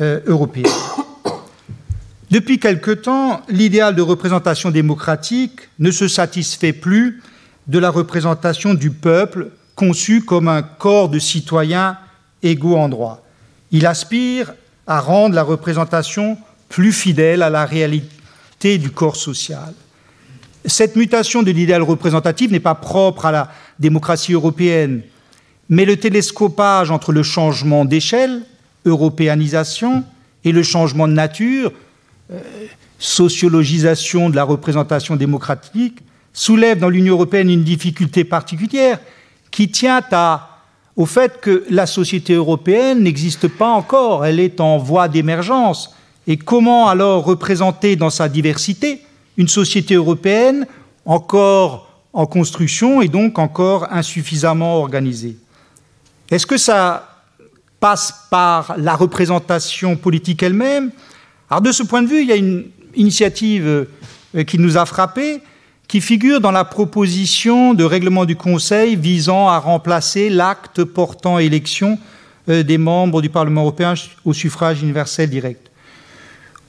euh, 0.00 0.20
européenne. 0.26 0.70
Depuis 2.30 2.58
quelque 2.58 2.90
temps, 2.90 3.42
l'idéal 3.48 3.94
de 3.94 4.02
représentation 4.02 4.70
démocratique 4.70 5.68
ne 5.78 5.92
se 5.92 6.08
satisfait 6.08 6.72
plus 6.72 7.22
de 7.68 7.78
la 7.78 7.90
représentation 7.90 8.74
du 8.74 8.90
peuple 8.90 9.50
conçu 9.74 10.22
comme 10.22 10.48
un 10.48 10.62
corps 10.62 11.08
de 11.08 11.18
citoyens 11.18 11.98
égaux 12.42 12.76
en 12.76 12.88
droit. 12.88 13.24
Il 13.70 13.86
aspire 13.86 14.54
à 14.86 15.00
rendre 15.00 15.34
la 15.34 15.42
représentation 15.42 16.38
plus 16.68 16.92
fidèle 16.92 17.42
à 17.42 17.50
la 17.50 17.64
réalité 17.64 18.78
du 18.78 18.90
corps 18.90 19.16
social. 19.16 19.72
Cette 20.66 20.96
mutation 20.96 21.42
de 21.42 21.50
l'idéal 21.50 21.82
représentatif 21.82 22.50
n'est 22.50 22.60
pas 22.60 22.74
propre 22.74 23.26
à 23.26 23.32
la 23.32 23.50
démocratie 23.78 24.32
européenne, 24.32 25.02
mais 25.68 25.84
le 25.84 25.96
télescopage 25.96 26.90
entre 26.90 27.12
le 27.12 27.22
changement 27.22 27.84
d'échelle, 27.84 28.42
européanisation, 28.86 30.04
et 30.44 30.52
le 30.52 30.62
changement 30.62 31.08
de 31.08 31.14
nature, 31.14 31.72
euh, 32.30 32.40
sociologisation 32.98 34.30
de 34.30 34.36
la 34.36 34.44
représentation 34.44 35.16
démocratique, 35.16 35.98
soulève 36.32 36.78
dans 36.78 36.88
l'Union 36.88 37.14
européenne 37.14 37.50
une 37.50 37.64
difficulté 37.64 38.24
particulière 38.24 38.98
qui 39.54 39.68
tient 39.68 40.00
au 40.96 41.06
fait 41.06 41.40
que 41.40 41.64
la 41.70 41.86
société 41.86 42.32
européenne 42.32 43.04
n'existe 43.04 43.46
pas 43.46 43.68
encore, 43.68 44.26
elle 44.26 44.40
est 44.40 44.60
en 44.60 44.78
voie 44.78 45.06
d'émergence. 45.06 45.94
Et 46.26 46.36
comment 46.36 46.88
alors 46.88 47.24
représenter 47.24 47.94
dans 47.94 48.10
sa 48.10 48.28
diversité 48.28 49.00
une 49.36 49.46
société 49.46 49.94
européenne 49.94 50.66
encore 51.04 51.88
en 52.12 52.26
construction 52.26 53.00
et 53.00 53.06
donc 53.06 53.38
encore 53.38 53.86
insuffisamment 53.92 54.78
organisée? 54.78 55.36
Est-ce 56.32 56.46
que 56.46 56.56
ça 56.56 57.22
passe 57.78 58.26
par 58.30 58.74
la 58.76 58.96
représentation 58.96 59.94
politique 59.94 60.42
elle-même? 60.42 60.90
Alors 61.48 61.60
de 61.60 61.70
ce 61.70 61.84
point 61.84 62.02
de 62.02 62.08
vue, 62.08 62.22
il 62.22 62.28
y 62.28 62.32
a 62.32 62.36
une 62.36 62.64
initiative 62.96 63.86
euh, 64.34 64.42
qui 64.42 64.58
nous 64.58 64.76
a 64.76 64.84
frappés, 64.84 65.42
qui 65.88 66.00
figure 66.00 66.40
dans 66.40 66.50
la 66.50 66.64
proposition 66.64 67.74
de 67.74 67.84
règlement 67.84 68.24
du 68.24 68.36
Conseil 68.36 68.96
visant 68.96 69.48
à 69.48 69.58
remplacer 69.58 70.30
l'acte 70.30 70.84
portant 70.84 71.38
élection 71.38 71.98
euh, 72.48 72.62
des 72.62 72.78
membres 72.78 73.22
du 73.22 73.28
Parlement 73.28 73.62
européen 73.62 73.94
au 74.24 74.32
suffrage 74.32 74.82
universel 74.82 75.30
direct. 75.30 75.70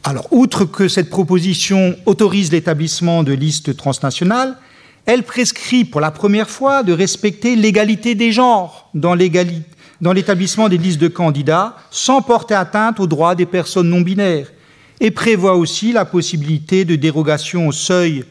Alors, 0.03 0.27
outre 0.31 0.65
que 0.65 0.87
cette 0.87 1.09
proposition 1.09 1.95
autorise 2.05 2.51
l'établissement 2.51 3.23
de 3.23 3.33
listes 3.33 3.75
transnationales, 3.75 4.57
elle 5.05 5.23
prescrit 5.23 5.85
pour 5.85 6.01
la 6.01 6.11
première 6.11 6.49
fois 6.49 6.83
de 6.83 6.93
respecter 6.93 7.55
l'égalité 7.55 8.15
des 8.15 8.31
genres 8.31 8.89
dans 8.93 9.13
l'établissement 9.13 10.69
des 10.69 10.77
listes 10.77 11.01
de 11.01 11.07
candidats 11.07 11.75
sans 11.91 12.21
porter 12.21 12.55
atteinte 12.55 12.99
aux 12.99 13.07
droits 13.07 13.35
des 13.35 13.45
personnes 13.45 13.89
non 13.89 14.01
binaires 14.01 14.51
et 14.99 15.11
prévoit 15.11 15.55
aussi 15.55 15.91
la 15.91 16.05
possibilité 16.05 16.85
de 16.85 16.95
dérogation 16.95 17.67
au 17.67 17.71
seuil 17.71 18.25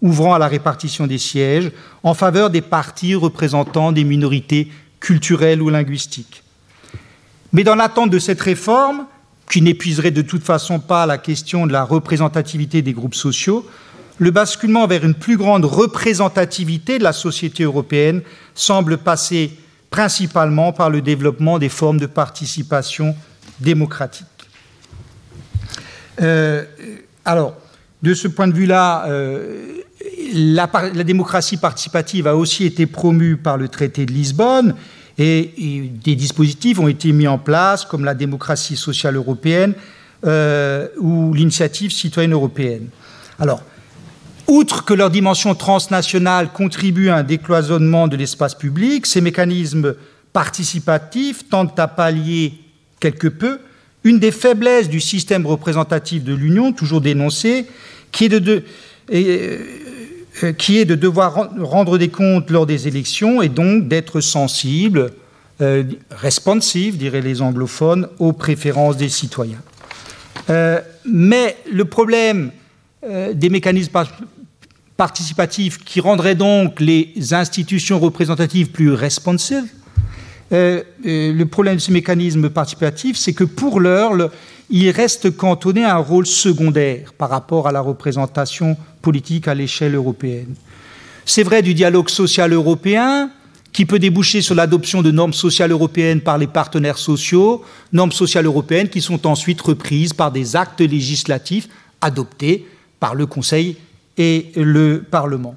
ouvrant 0.00 0.34
à 0.34 0.38
la 0.38 0.48
répartition 0.48 1.06
des 1.06 1.18
sièges 1.18 1.70
en 2.02 2.14
faveur 2.14 2.50
des 2.50 2.60
partis 2.60 3.14
représentant 3.14 3.92
des 3.92 4.04
minorités 4.04 4.68
culturelles 5.00 5.62
ou 5.62 5.70
linguistiques. 5.70 6.42
Mais 7.52 7.64
dans 7.64 7.74
l'attente 7.74 8.10
de 8.10 8.18
cette 8.18 8.40
réforme, 8.40 9.06
qui 9.50 9.62
n'épuiserait 9.62 10.10
de 10.10 10.22
toute 10.22 10.42
façon 10.42 10.78
pas 10.78 11.06
la 11.06 11.18
question 11.18 11.66
de 11.66 11.72
la 11.72 11.84
représentativité 11.84 12.82
des 12.82 12.92
groupes 12.92 13.14
sociaux, 13.14 13.66
le 14.18 14.30
basculement 14.30 14.86
vers 14.86 15.04
une 15.04 15.14
plus 15.14 15.36
grande 15.36 15.64
représentativité 15.64 16.98
de 16.98 17.04
la 17.04 17.12
société 17.12 17.62
européenne 17.62 18.22
semble 18.54 18.98
passer 18.98 19.52
principalement 19.90 20.72
par 20.72 20.90
le 20.90 21.00
développement 21.00 21.58
des 21.58 21.68
formes 21.68 21.98
de 21.98 22.06
participation 22.06 23.16
démocratique. 23.60 24.26
Euh, 26.20 26.64
alors, 27.24 27.54
de 28.02 28.12
ce 28.12 28.28
point 28.28 28.48
de 28.48 28.52
vue-là, 28.52 29.06
euh, 29.06 29.82
la, 30.32 30.66
démocratie 31.04 31.56
participative 31.56 32.26
a 32.26 32.36
aussi 32.36 32.64
été 32.64 32.86
promue 32.86 33.36
par 33.36 33.56
le 33.56 33.68
traité 33.68 34.06
de 34.06 34.12
Lisbonne 34.12 34.74
et, 35.18 35.90
des 36.02 36.14
dispositifs 36.14 36.78
ont 36.78 36.88
été 36.88 37.12
mis 37.12 37.26
en 37.26 37.38
place 37.38 37.84
comme 37.84 38.04
la 38.04 38.14
démocratie 38.14 38.76
sociale 38.76 39.16
européenne 39.16 39.74
euh, 40.26 40.88
ou 40.98 41.32
l'initiative 41.34 41.92
citoyenne 41.92 42.32
européenne. 42.32 42.88
Alors, 43.38 43.62
outre 44.46 44.84
que 44.84 44.94
leur 44.94 45.10
dimension 45.10 45.54
transnationale 45.54 46.52
contribue 46.52 47.08
à 47.08 47.16
un 47.16 47.22
décloisonnement 47.22 48.08
de 48.08 48.16
l'espace 48.16 48.54
public, 48.54 49.06
ces 49.06 49.20
mécanismes 49.20 49.94
participatifs 50.32 51.48
tentent 51.48 51.78
à 51.78 51.88
pallier 51.88 52.54
quelque 53.00 53.28
peu 53.28 53.60
une 54.04 54.18
des 54.18 54.30
faiblesses 54.30 54.88
du 54.88 55.00
système 55.00 55.46
représentatif 55.46 56.24
de 56.24 56.34
l'Union, 56.34 56.72
toujours 56.72 57.00
dénoncée, 57.00 57.66
qui 58.12 58.26
est 58.26 58.28
de, 58.28 58.62
euh, 59.12 59.58
qui 60.56 60.78
est 60.78 60.84
de 60.84 60.94
devoir 60.94 61.50
rendre 61.58 61.98
des 61.98 62.08
comptes 62.08 62.50
lors 62.50 62.66
des 62.66 62.88
élections 62.88 63.42
et 63.42 63.48
donc 63.48 63.88
d'être 63.88 64.20
sensible, 64.20 65.12
euh, 65.60 65.84
responsive, 66.10 66.96
diraient 66.96 67.20
les 67.20 67.42
anglophones, 67.42 68.08
aux 68.18 68.32
préférences 68.32 68.96
des 68.96 69.08
citoyens. 69.08 69.62
Euh, 70.50 70.80
mais 71.04 71.56
le 71.70 71.84
problème 71.84 72.52
des 73.32 73.48
mécanismes 73.48 73.92
participatifs 74.96 75.78
qui 75.84 76.00
rendraient 76.00 76.34
donc 76.34 76.80
les 76.80 77.14
institutions 77.30 78.00
représentatives 78.00 78.70
plus 78.70 78.92
responsives, 78.92 79.68
le 80.50 81.44
problème 81.44 81.76
de 81.76 81.80
ces 81.80 81.92
mécanismes 81.92 82.50
participatifs, 82.50 83.16
c'est 83.16 83.34
que 83.34 83.44
pour 83.44 83.78
l'heure, 83.78 84.14
il 84.70 84.90
reste 84.90 85.36
cantonné 85.36 85.84
à 85.84 85.96
un 85.96 86.00
rôle 86.00 86.26
secondaire 86.26 87.12
par 87.16 87.30
rapport 87.30 87.68
à 87.68 87.72
la 87.72 87.80
représentation 87.80 88.76
politique 89.02 89.48
à 89.48 89.54
l'échelle 89.54 89.94
européenne. 89.94 90.54
C'est 91.24 91.42
vrai 91.42 91.62
du 91.62 91.74
dialogue 91.74 92.08
social 92.08 92.52
européen, 92.52 93.30
qui 93.72 93.84
peut 93.86 93.98
déboucher 93.98 94.40
sur 94.40 94.54
l'adoption 94.54 95.02
de 95.02 95.10
normes 95.10 95.32
sociales 95.32 95.70
européennes 95.70 96.20
par 96.20 96.38
les 96.38 96.46
partenaires 96.46 96.98
sociaux, 96.98 97.64
normes 97.92 98.12
sociales 98.12 98.46
européennes 98.46 98.88
qui 98.88 99.00
sont 99.00 99.26
ensuite 99.26 99.60
reprises 99.60 100.12
par 100.12 100.32
des 100.32 100.56
actes 100.56 100.80
législatifs 100.80 101.68
adoptés 102.00 102.66
par 102.98 103.14
le 103.14 103.26
Conseil 103.26 103.76
et 104.16 104.50
le 104.56 105.04
Parlement. 105.08 105.54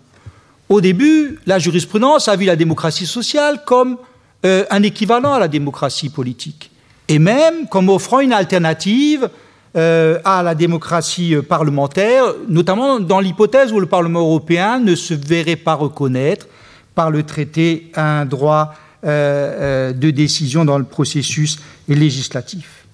Au 0.69 0.81
début, 0.81 1.39
la 1.45 1.59
jurisprudence 1.59 2.27
a 2.27 2.35
vu 2.35 2.45
la 2.45 2.55
démocratie 2.55 3.05
sociale 3.05 3.63
comme 3.65 3.97
euh, 4.45 4.65
un 4.69 4.83
équivalent 4.83 5.33
à 5.33 5.39
la 5.39 5.47
démocratie 5.47 6.09
politique, 6.09 6.71
et 7.11 7.19
même 7.19 7.67
comme 7.67 7.89
offrant 7.89 8.21
une 8.21 8.31
alternative 8.31 9.29
euh, 9.75 10.19
à 10.23 10.41
la 10.43 10.55
démocratie 10.55 11.35
euh, 11.35 11.41
parlementaire, 11.41 12.23
notamment 12.47 13.01
dans 13.01 13.19
l'hypothèse 13.19 13.73
où 13.73 13.81
le 13.81 13.85
Parlement 13.85 14.21
européen 14.21 14.79
ne 14.79 14.95
se 14.95 15.13
verrait 15.13 15.57
pas 15.57 15.73
reconnaître 15.73 16.47
par 16.95 17.11
le 17.11 17.23
traité 17.23 17.91
un 17.95 18.25
droit 18.25 18.73
de 19.03 20.11
décision 20.11 20.63
dans 20.63 20.77
le 20.77 20.83
processus 20.83 21.57
législatif. 21.87 22.85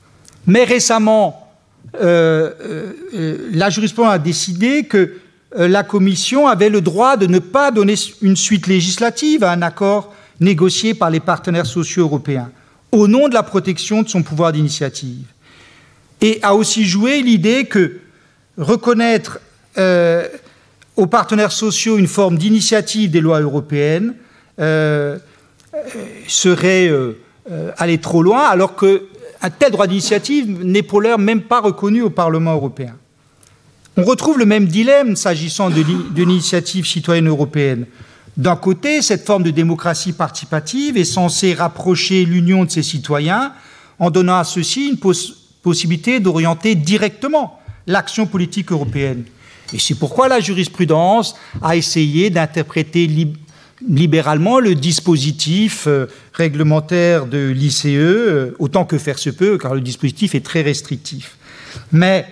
Mais 0.46 0.64
récemment, 0.64 1.50
la 2.00 3.70
jurisprudence 3.70 4.14
a 4.14 4.18
décidé 4.18 4.84
que 4.86 5.16
la 5.54 5.84
Commission 5.84 6.48
avait 6.48 6.70
le 6.70 6.80
droit 6.80 7.18
de 7.18 7.28
ne 7.28 7.40
pas 7.40 7.72
donner 7.72 7.96
une 8.22 8.38
suite 8.38 8.68
législative 8.68 9.44
à 9.44 9.52
un 9.52 9.62
accord 9.62 10.14
négocié 10.40 10.94
par 10.94 11.10
les 11.10 11.20
partenaires 11.20 11.66
sociaux 11.66 12.04
européens, 12.04 12.52
au 12.98 13.08
nom 13.08 13.30
de 13.30 13.34
la 13.34 13.44
protection 13.44 14.02
de 14.02 14.10
son 14.10 14.24
pouvoir 14.24 14.52
d'initiative. 14.52 15.26
Et 16.22 16.40
a 16.42 16.56
aussi 16.56 16.84
joué 16.86 17.22
l'idée 17.22 17.66
que 17.66 18.00
reconnaître 18.58 19.40
euh, 19.78 20.28
aux 20.96 21.06
partenaires 21.06 21.52
sociaux 21.52 21.98
une 21.98 22.08
forme 22.08 22.38
d'initiative 22.38 23.12
des 23.12 23.22
lois 23.22 23.40
européennes 23.40 24.16
euh, 24.60 25.20
euh, 25.76 25.80
serait 26.28 26.92
aller 27.78 28.00
trop 28.00 28.24
loin, 28.24 28.44
alors 28.44 28.76
qu'un 28.76 29.50
tel 29.58 29.72
droit 29.72 29.88
d'initiative 29.88 30.50
n'est 30.66 30.82
pour 30.82 31.00
l'heure 31.00 31.20
même 31.20 31.42
pas 31.42 31.62
reconnu 31.62 32.02
au 32.02 32.10
Parlement 32.10 32.56
européen. 32.56 32.96
On 33.96 34.04
retrouve 34.04 34.38
le 34.38 34.46
même 34.46 34.66
dilemme 34.66 35.16
s'agissant 35.16 35.70
de 35.70 35.82
l'initiative 36.16 36.86
citoyenne 36.86 37.28
européenne. 37.28 37.86
D'un 38.38 38.56
côté, 38.56 39.02
cette 39.02 39.26
forme 39.26 39.42
de 39.42 39.50
démocratie 39.50 40.14
participative 40.14 40.96
est 40.96 41.06
censée 41.06 41.56
rapprocher 41.56 42.24
l'Union 42.24 42.66
de 42.66 42.70
ses 42.70 42.84
citoyens 42.84 43.54
en 43.98 44.12
donnant 44.12 44.38
à 44.38 44.44
ceux-ci 44.44 44.90
une 44.90 44.98
possibilité 45.64 46.20
d'orienter 46.20 46.76
directement 46.76 47.60
l'action 47.88 48.28
politique 48.28 48.72
européenne. 48.72 49.24
Et 49.74 49.80
c'est 49.80 49.96
pourquoi 49.96 50.28
la 50.28 50.40
jurisprudence 50.40 51.36
a 51.64 51.76
essayé 51.76 52.30
d'interpréter 52.30 53.10
libéralement 53.86 54.60
le 54.60 54.76
dispositif 54.76 55.86
euh, 55.88 56.06
réglementaire 56.34 57.26
de 57.26 57.50
l'ICE, 57.50 57.86
euh, 57.88 58.56
autant 58.60 58.86
que 58.86 59.00
faire 59.00 59.18
se 59.18 59.32
peut, 59.32 59.58
car 59.58 59.74
le 59.74 59.82
dispositif 59.82 60.36
est 60.36 60.46
très 60.46 60.62
restrictif. 60.62 61.38
Mais 61.92 62.26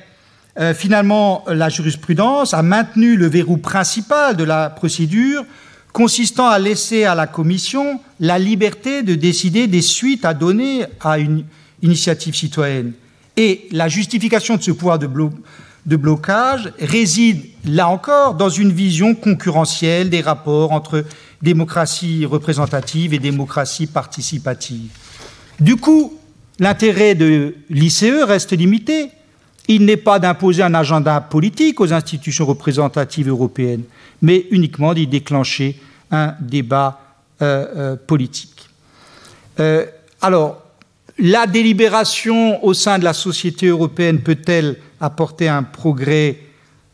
euh, 0.59 0.73
finalement, 0.73 1.43
la 1.47 1.69
jurisprudence 1.69 2.53
a 2.53 2.61
maintenu 2.61 3.17
le 3.17 3.27
verrou 3.27 3.57
principal 3.57 4.37
de 4.37 4.43
la 4.43 4.69
procédure 4.69 5.43
consistant 5.95 6.49
à 6.49 6.59
laisser 6.59 7.05
à 7.05 7.15
la 7.15 7.25
Commission 7.25 8.01
la 8.19 8.37
liberté 8.37 9.01
de 9.01 9.15
décider 9.15 9.65
des 9.67 9.81
suites 9.81 10.25
à 10.25 10.33
donner 10.33 10.83
à 10.99 11.19
une 11.19 11.45
initiative 11.81 12.35
citoyenne. 12.35 12.91
Et 13.37 13.69
la 13.71 13.87
justification 13.87 14.57
de 14.57 14.61
ce 14.61 14.71
pouvoir 14.71 14.99
de, 14.99 15.07
blocage 15.95 16.73
réside, 16.81 17.45
là 17.63 17.87
encore, 17.87 18.33
dans 18.33 18.49
une 18.49 18.73
vision 18.73 19.15
concurrentielle 19.15 20.09
des 20.09 20.19
rapports 20.19 20.73
entre 20.73 21.05
démocratie 21.41 22.25
représentative 22.25 23.13
et 23.13 23.19
démocratie 23.19 23.87
participative. 23.87 24.91
Du 25.61 25.77
coup, 25.77 26.13
l'intérêt 26.59 27.15
de 27.15 27.55
l'ICE 27.69 28.25
reste 28.27 28.51
limité. 28.51 29.11
Il 29.69 29.85
n'est 29.85 29.95
pas 29.95 30.19
d'imposer 30.19 30.61
un 30.61 30.73
agenda 30.73 31.21
politique 31.21 31.79
aux 31.79 31.93
institutions 31.93 32.45
représentatives 32.45 33.29
européennes, 33.29 33.83
mais 34.21 34.45
uniquement 34.51 34.93
d'y 34.93 35.07
déclencher 35.07 35.79
un 36.11 36.35
débat 36.39 36.99
euh, 37.41 37.65
euh, 37.75 37.95
politique. 37.95 38.69
Euh, 39.59 39.85
alors, 40.21 40.61
la 41.17 41.47
délibération 41.47 42.63
au 42.63 42.73
sein 42.73 42.97
de 42.97 43.03
la 43.03 43.13
société 43.13 43.67
européenne 43.67 44.21
peut-elle 44.21 44.77
apporter 44.99 45.49
un 45.49 45.63
progrès 45.63 46.37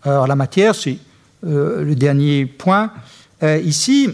en 0.03 0.25
la 0.25 0.35
matière? 0.35 0.73
C'est 0.75 0.97
le 1.43 1.93
dernier 1.93 2.45
point 2.45 2.91
ici. 3.63 4.09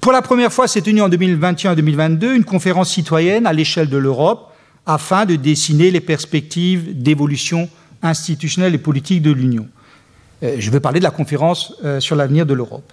pour 0.00 0.12
la 0.12 0.22
première 0.22 0.52
fois, 0.52 0.66
s'est 0.66 0.80
tenue 0.80 1.02
en 1.02 1.10
2021-2022 1.10 2.34
une 2.34 2.44
conférence 2.44 2.90
citoyenne 2.90 3.46
à 3.46 3.52
l'échelle 3.52 3.90
de 3.90 3.98
l'Europe 3.98 4.52
afin 4.86 5.26
de 5.26 5.36
dessiner 5.36 5.90
les 5.90 6.00
perspectives 6.00 7.02
d'évolution 7.02 7.68
institutionnelle 8.02 8.74
et 8.74 8.78
politique 8.78 9.22
de 9.22 9.30
l'Union. 9.30 9.68
Je 10.58 10.70
veux 10.70 10.80
parler 10.80 11.00
de 11.00 11.04
la 11.04 11.10
conférence 11.10 11.74
sur 12.00 12.16
l'avenir 12.16 12.44
de 12.44 12.54
l'Europe. 12.54 12.92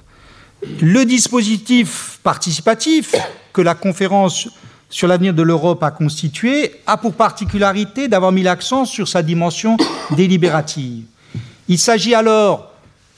Le 0.82 1.06
dispositif 1.06 2.20
participatif 2.24 3.16
que 3.52 3.62
la 3.62 3.76
conférence 3.76 4.48
sur 4.90 5.08
l'avenir 5.08 5.34
de 5.34 5.42
l'Europe 5.42 5.82
a 5.84 5.92
constitué 5.92 6.74
a 6.86 6.98
pour 6.98 7.14
particularité 7.14 8.08
d'avoir 8.08 8.32
mis 8.32 8.44
l'accent 8.44 8.86
sur 8.86 9.08
sa 9.08 9.24
dimension 9.24 9.78
délibérative. 10.16 11.06
Il 11.68 11.80
s'agit 11.80 12.14
alors 12.14 12.72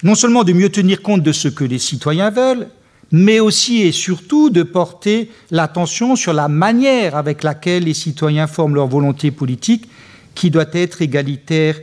non 0.04 0.15
seulement 0.15 0.43
de 0.43 0.54
mieux 0.54 0.69
tenir 0.69 1.02
compte 1.02 1.24
de 1.24 1.32
ce 1.32 1.48
que 1.48 1.63
les 1.63 1.80
citoyens 1.80 2.30
veulent, 2.30 2.67
mais 3.12 3.39
aussi 3.39 3.82
et 3.82 3.91
surtout 3.91 4.50
de 4.50 4.63
porter 4.63 5.32
l'attention 5.50 6.15
sur 6.15 6.34
la 6.34 6.48
manière 6.48 7.15
avec 7.15 7.43
laquelle 7.43 7.84
les 7.84 7.93
citoyens 7.93 8.48
forment 8.48 8.76
leur 8.76 8.88
volonté 8.88 9.32
politique, 9.32 9.89
qui 10.36 10.50
doit 10.50 10.65
être 10.74 11.02
égalitaire 11.02 11.80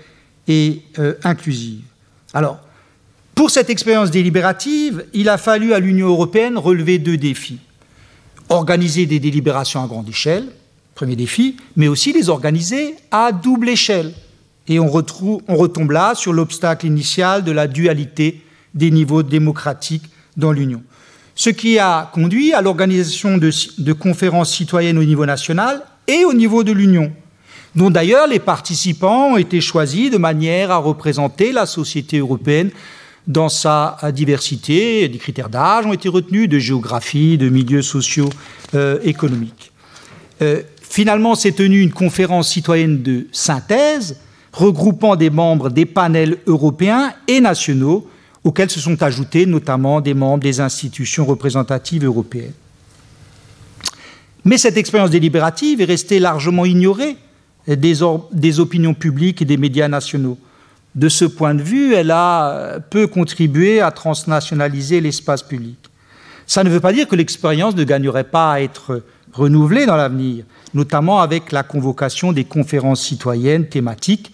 et 0.48 0.82
euh, 0.98 1.14
inclusive. 1.24 1.82
Alors, 2.34 2.60
pour 3.34 3.50
cette 3.50 3.70
expérience 3.70 4.10
délibérative, 4.10 5.06
il 5.12 5.28
a 5.28 5.38
fallu 5.38 5.72
à 5.72 5.80
l'Union 5.80 6.08
européenne 6.08 6.58
relever 6.58 6.98
deux 6.98 7.16
défis. 7.16 7.58
Organiser 8.48 9.06
des 9.06 9.18
délibérations 9.18 9.82
à 9.82 9.86
grande 9.86 10.08
échelle, 10.08 10.46
premier 10.94 11.16
défi, 11.16 11.56
mais 11.76 11.88
aussi 11.88 12.12
les 12.12 12.28
organiser 12.28 12.96
à 13.10 13.32
double 13.32 13.68
échelle. 13.68 14.12
Et 14.68 14.78
on, 14.78 14.88
retombe 14.88 15.90
là 15.90 16.14
sur 16.14 16.32
l'obstacle 16.32 16.86
initial 16.86 17.42
de 17.42 17.50
la 17.50 17.66
dualité 17.66 18.42
des 18.74 18.90
niveaux 18.90 19.22
démocratiques 19.22 20.04
dans 20.36 20.52
l'Union. 20.52 20.82
Ce 21.34 21.50
qui 21.50 21.78
a 21.78 22.10
conduit 22.12 22.52
à 22.52 22.60
l'organisation 22.60 23.38
de, 23.38 23.50
de 23.78 23.92
conférences 23.92 24.52
citoyennes 24.52 24.98
au 24.98 25.04
niveau 25.04 25.26
national 25.26 25.82
et 26.06 26.24
au 26.24 26.34
niveau 26.34 26.62
de 26.62 26.72
l'Union, 26.72 27.12
dont 27.74 27.90
d'ailleurs 27.90 28.26
les 28.26 28.38
participants 28.38 29.32
ont 29.32 29.36
été 29.36 29.60
choisis 29.60 30.10
de 30.10 30.18
manière 30.18 30.70
à 30.70 30.78
représenter 30.78 31.52
la 31.52 31.66
société 31.66 32.18
européenne 32.18 32.70
dans 33.26 33.48
sa 33.48 33.96
diversité. 34.12 35.08
Des 35.08 35.18
critères 35.18 35.48
d'âge 35.48 35.86
ont 35.86 35.92
été 35.92 36.08
retenus, 36.08 36.48
de 36.48 36.58
géographie, 36.58 37.38
de 37.38 37.48
milieux 37.48 37.82
sociaux, 37.82 38.30
euh, 38.74 38.98
économiques. 39.02 39.72
Euh, 40.42 40.62
finalement, 40.82 41.34
s'est 41.34 41.52
tenue 41.52 41.80
une 41.80 41.92
conférence 41.92 42.48
citoyenne 42.48 43.02
de 43.02 43.26
synthèse 43.32 44.16
regroupant 44.52 45.14
des 45.14 45.30
membres 45.30 45.70
des 45.70 45.86
panels 45.86 46.38
européens 46.46 47.12
et 47.28 47.40
nationaux, 47.40 48.08
auxquels 48.42 48.70
se 48.70 48.80
sont 48.80 49.00
ajoutés 49.02 49.46
notamment 49.46 50.00
des 50.00 50.14
membres 50.14 50.42
des 50.42 50.60
institutions 50.60 51.24
représentatives 51.24 52.04
européennes. 52.04 52.54
Mais 54.44 54.58
cette 54.58 54.76
expérience 54.76 55.10
délibérative 55.10 55.80
est 55.80 55.84
restée 55.84 56.18
largement 56.18 56.64
ignorée 56.64 57.16
des 57.76 58.60
opinions 58.60 58.94
publiques 58.94 59.42
et 59.42 59.44
des 59.44 59.56
médias 59.56 59.88
nationaux. 59.88 60.38
De 60.94 61.08
ce 61.08 61.24
point 61.24 61.54
de 61.54 61.62
vue, 61.62 61.94
elle 61.94 62.10
a 62.10 62.50
euh, 62.50 62.78
peu 62.80 63.06
contribué 63.06 63.80
à 63.80 63.92
transnationaliser 63.92 65.00
l'espace 65.00 65.42
public. 65.42 65.78
Ça 66.46 66.64
ne 66.64 66.70
veut 66.70 66.80
pas 66.80 66.92
dire 66.92 67.06
que 67.06 67.14
l'expérience 67.14 67.76
ne 67.76 67.84
gagnerait 67.84 68.24
pas 68.24 68.54
à 68.54 68.60
être 68.60 69.04
renouvelée 69.32 69.86
dans 69.86 69.96
l'avenir, 69.96 70.44
notamment 70.74 71.20
avec 71.20 71.52
la 71.52 71.62
convocation 71.62 72.32
des 72.32 72.42
conférences 72.42 73.02
citoyennes 73.02 73.68
thématiques, 73.68 74.32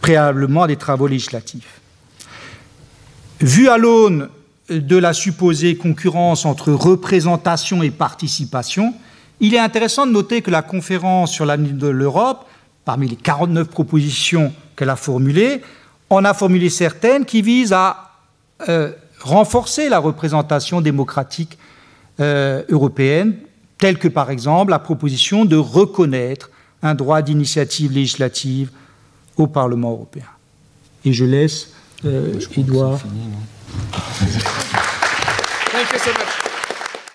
préalablement 0.00 0.66
des 0.66 0.76
travaux 0.76 1.06
législatifs. 1.06 1.80
Vu 3.40 3.68
à 3.68 3.78
l'aune 3.78 4.28
de 4.68 4.96
la 4.96 5.12
supposée 5.12 5.76
concurrence 5.76 6.44
entre 6.44 6.72
représentation 6.72 7.84
et 7.84 7.90
participation, 7.90 8.94
il 9.40 9.54
est 9.54 9.58
intéressant 9.58 10.06
de 10.06 10.12
noter 10.12 10.42
que 10.42 10.50
la 10.50 10.62
conférence 10.62 11.32
sur 11.32 11.44
l'avenir 11.44 11.74
de 11.74 11.88
l'Europe, 11.88 12.46
parmi 12.84 13.08
les 13.08 13.16
49 13.16 13.68
propositions 13.68 14.52
qu'elle 14.76 14.90
a 14.90 14.96
formulées, 14.96 15.62
on 16.10 16.24
a 16.24 16.34
formulé 16.34 16.70
certaines 16.70 17.24
qui 17.24 17.42
visent 17.42 17.72
à 17.72 18.12
euh, 18.68 18.92
renforcer 19.20 19.88
la 19.88 19.98
représentation 19.98 20.80
démocratique 20.80 21.58
euh, 22.20 22.62
européenne, 22.68 23.36
telle 23.78 23.98
que 23.98 24.08
par 24.08 24.30
exemple 24.30 24.70
la 24.70 24.78
proposition 24.78 25.44
de 25.44 25.56
reconnaître 25.56 26.50
un 26.82 26.94
droit 26.94 27.22
d'initiative 27.22 27.92
législative 27.92 28.70
au 29.36 29.46
Parlement 29.46 29.90
européen. 29.90 30.24
Et 31.04 31.12
je 31.12 31.24
laisse 31.24 31.72
euh, 32.04 32.38
Edouard. 32.56 33.00